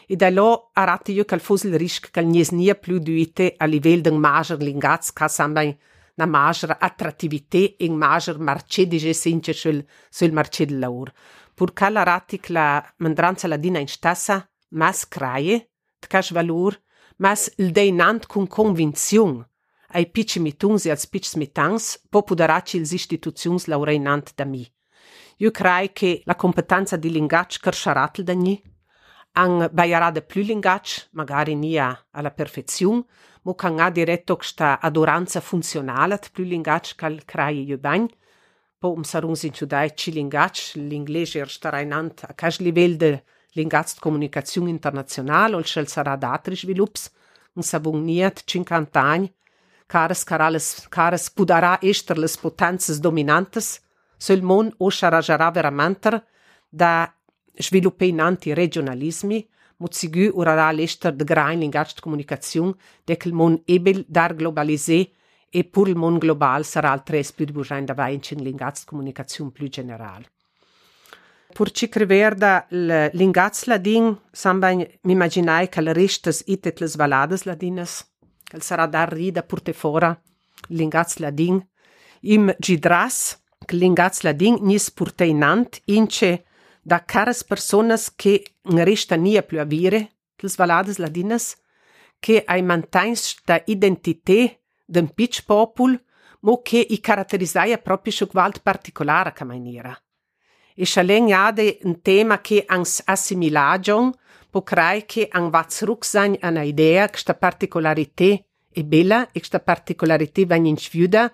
[0.06, 3.66] E da lo arate io cal fos il risc cal nies nia plü duite a
[3.66, 5.76] livell d'un mager l'ingaz ca sambai
[6.14, 11.10] na mager attrattivité in mager marché dige since sul, sul marché del laur.
[11.54, 16.78] Pur cal arate la mandranza ladina in stassa, mas craie, tcash valur,
[17.22, 19.44] mas il deinant cun convinzion,
[19.94, 24.66] ai pitch mituns e als pitch mitans po pudaraci ils instituziuns laureinant da mi.
[25.36, 28.60] Io crai che la competenza di linguaggio cresceratl da ni,
[29.34, 33.04] an baiarà de plü linguaggio, magari nia alla perfezione,
[33.42, 38.08] mo can ha diretto sta adoranza funzionale de plü linguaggio cal crai io bagn,
[38.78, 43.22] po um sarungs in ciudai ci linguaggio, l'inglese er starainant a cas livel de
[43.54, 47.10] Lingatskommunikaziun international ol shel sarà d'atri svilups,
[47.54, 49.28] un savun niet cincantagn,
[49.86, 53.80] cares carales cares pudarà ester les potenzas dominantes,
[54.16, 56.22] sul mon o sharajarà veramenter
[56.70, 57.12] da
[57.54, 59.46] sviluppe in anti-regionalismi,
[59.76, 62.70] mut sigur urarà l'ester de grain lingats comunicaziun
[63.04, 65.00] decl mon ebil dar globalisé
[65.50, 69.50] e pur il mon global sarà altres plü de bujain davai in cin lingats comunicaziun
[69.50, 70.22] plü general.
[71.52, 78.06] Pur ci creverda l'ingaz ladin, samba mi immaginai che le restes itet les valades ladinas,
[78.42, 80.18] che sarà da rida purte fora
[80.68, 81.60] l'ingaz ladin,
[82.20, 86.44] im gidras, che l'ingaz ladin nis purteinant ince
[86.80, 91.56] da caras personas che resta nia più avire, les valades ladinas,
[92.18, 96.02] che ai mantains da identité d'un pitch popul,
[96.40, 99.96] mo che i caratterizzai proprio su qualt particolare ca maniera
[100.74, 104.12] és a legnade un tema che ans assimilagion
[104.50, 110.46] potrai che an vats ruxan an idea che sta particolarité e bella e sta particolarité
[110.46, 111.32] van in sviuda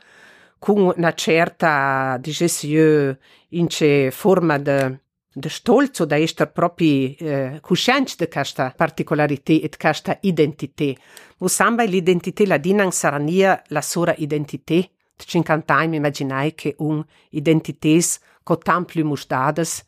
[0.59, 3.17] con una certa dicessio
[3.51, 5.01] in ce forma de
[5.39, 10.97] de stolzo da ester propi eh, cuscianci de casta particolarité et casta identité.
[11.39, 14.91] Mo samba l'identité ladinan sarania la sora identité.
[15.17, 18.19] Tcincantai mi immaginai che un identités
[18.49, 19.85] Contempli mustadas,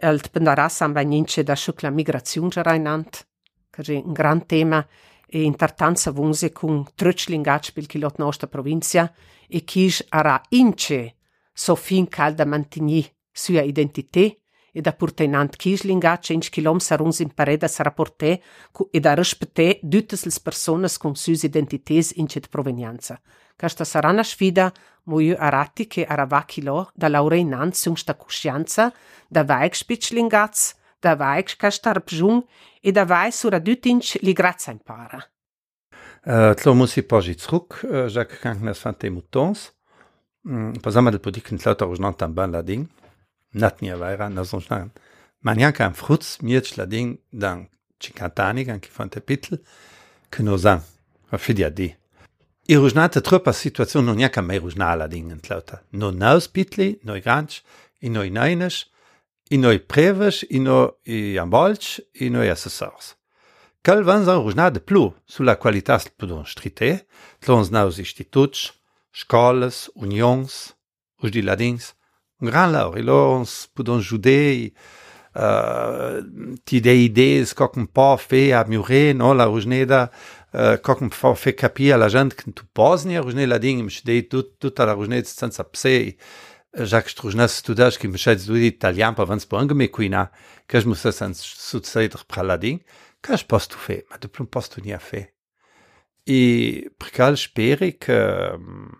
[0.00, 3.26] el pendarás samba ninche da schukla migration gereinant,
[3.70, 4.80] kar je un gran tema
[5.28, 9.12] e intartanza vunze kun trötschlingac pil kilot nostra provincia
[9.46, 11.14] e kish ara inche
[11.54, 14.39] so fin calda mantini sua identité
[14.72, 18.40] e da purtenant Kislinga cinc kiloms aruns in paredas rapporté
[18.72, 23.20] cu e da răspete dütesles personas cum sus identites incet provenianza.
[23.56, 24.72] Casta sarà una sfida
[25.04, 28.92] muiu arati che arava kilo da laureinant sung sta cuscianza
[29.28, 32.44] da vaig spitschlingats da vaig castar bjung
[32.80, 35.20] e da vaig sura dütinc li grazia impara.
[36.20, 39.70] Uh, tlo musi požiť zruk, uh, e, žak kanknas fante mutons,
[40.44, 42.84] mm, pa zamadel podikn tlato už non tam ban lading,
[43.52, 44.92] net nie weiran as schnagen.
[45.40, 49.58] Man jak an frutz mirschler Ding dank Chikatanik an kifante Pitel
[50.30, 50.82] kënno sang
[51.30, 51.94] a fir Di Di.
[52.68, 55.82] Irugnate Trëpper Situationun non jak a méi Runaler dingen lauter.
[55.92, 57.62] No nauspitli, noi Gransch,
[58.00, 58.86] in noi neinech,
[59.50, 63.16] in noi prevech, in no i an Balsch, in noi assessors.
[63.82, 67.06] Quel vans an Rugnade plo sou la qualitas pudon strité,
[67.40, 68.70] tlons naus institutsch,
[69.10, 70.74] Scholes, Unions,
[71.18, 71.94] ou di ladings,
[72.48, 72.96] grandlaur.
[72.98, 74.72] Illos podon judei
[75.36, 76.20] uh,
[76.64, 80.08] tide idées kokum po fe a mure, no, la ružneda,
[80.54, 84.22] uh, kokum po fe kapi a la gent când tu pozni, la dingim și dei
[84.22, 86.16] tut, tut a la ružne senza psei.
[86.72, 90.28] Jacques Strujna studaš, ki mi še tudi italijan, pa ven spomnim mi kuina,
[90.70, 91.34] kaž mu se sen
[93.42, 95.39] postu fe, ma postu fe.
[96.32, 98.12] Et Prakal Speri, qu'on
[98.54, 98.92] um,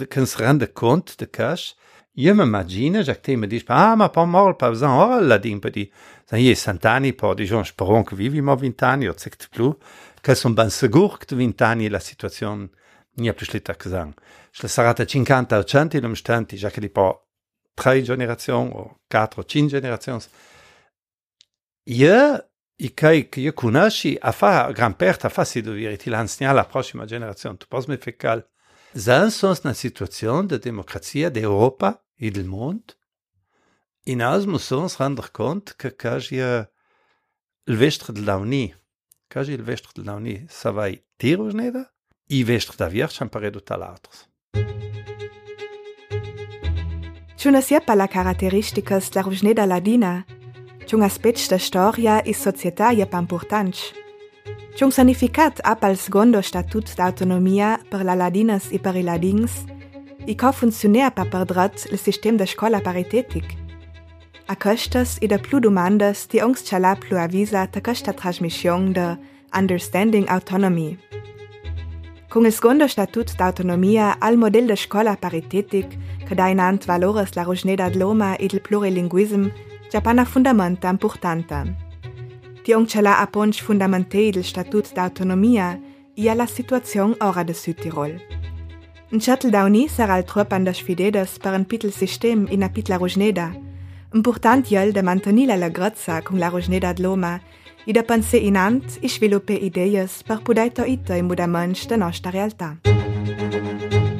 [0.00, 1.76] uh, se rende compte de cash,
[2.16, 5.92] je m'imagine, j'acte me dit, ah, ma pas mort, pas besoin, oh, la din, petit.
[6.26, 9.74] Ça y est, pas des gens, je que ma ou c'est plus,
[10.20, 12.68] que ben que vint'anni la situation
[13.16, 14.14] n'y a plus les taxants.
[14.50, 17.28] Je le 50 ou 100 in po
[17.76, 20.24] tre generazioni, o quattro, cinque generazioni.
[21.86, 22.47] Je,
[22.80, 23.88] et quand que je connais,
[24.22, 27.66] à faire grand-père, à faire ses devoirs, et il enseigne à la prochaine génération, tu
[27.66, 28.44] penses, mais fécal.
[28.96, 31.84] Zan sont dans la situation de démocratie d'Europe
[32.20, 32.80] et du monde.
[34.06, 36.62] Et nous, nous sommes rendre compte que quand je, euh,
[37.66, 38.78] le vestre de l'avenir,
[39.30, 41.72] quand je, le vestre de l'avenir, ça va dire aux nez,
[42.30, 44.28] et vestre d'avir, j'en parais de tout à l'autre.
[47.36, 50.24] Tu ne sais pas la caractéristique de la rougeneda ladina?
[50.88, 53.78] C'è un aspetto della storia e società è più importante.
[54.74, 59.64] C'è un significato a al secondo statut d'autonomia per la ladinas e per i ladins,
[60.24, 63.54] e co funziona per perdret il sistema de scola paritetic.
[64.46, 69.18] A costas e da più domandas di ongs c'ala più avvisa ta questa trasmissione de
[69.52, 70.96] Understanding Autonomy.
[72.30, 77.42] Con il secondo statut d'autonomia al model de scola paritetic, che da inant valores la
[77.42, 79.48] rogneda dloma e il plurilinguism,
[79.90, 81.64] Japana fundamenta importanta.
[82.62, 85.78] Tiong cela aponch fundamentei del Statut d'Autonomia
[86.14, 88.20] ia la situazion ora de Südtirol.
[89.10, 92.68] Un chattel dauni sarà al trop an das Fidedes per un pitel sistem in a
[92.68, 93.54] pitla Rogneda,
[94.12, 97.38] important iel de mantenila la Grazza cum la Rogneda d'Loma,
[97.86, 102.76] i da pense inant i sviluppe ideies per pudaito ito in mudaments de nostra realtà.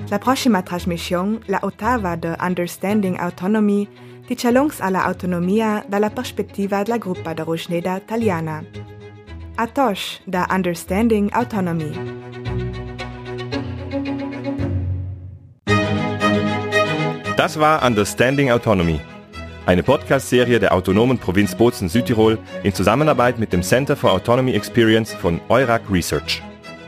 [0.09, 3.87] La prossima trasmission, la ottava de Understanding Autonomy,
[4.29, 8.63] ti challongs alla autonomia dalla prospettiva della gruppa de Rogneda italiana.
[9.55, 11.91] A tosh da Understanding Autonomy.
[17.37, 19.01] Das war Understanding Autonomy,
[19.65, 25.17] eine Podcast-Serie der autonomen Provinz Bozen Südtirol in Zusammenarbeit mit dem Center for Autonomy Experience
[25.17, 26.43] von Eurac Research.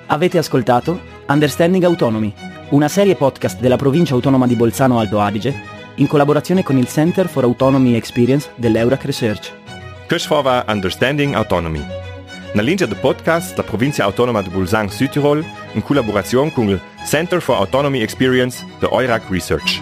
[0.08, 2.34] Avete ascoltato Understanding Autonomy,
[2.70, 7.28] una serie podcast della provincia autonoma di Bolzano Alto Adige in collaborazione con il Center
[7.28, 9.52] for Autonomy Experience dell'Eurac Research.
[10.06, 11.84] Questo war Understanding Autonomy.
[12.52, 17.40] Na linea del podcast la provincia autonoma di Bolzano Südtirol in collaborazione con il Center
[17.40, 19.80] for Autonomy Experience de Eurac Research.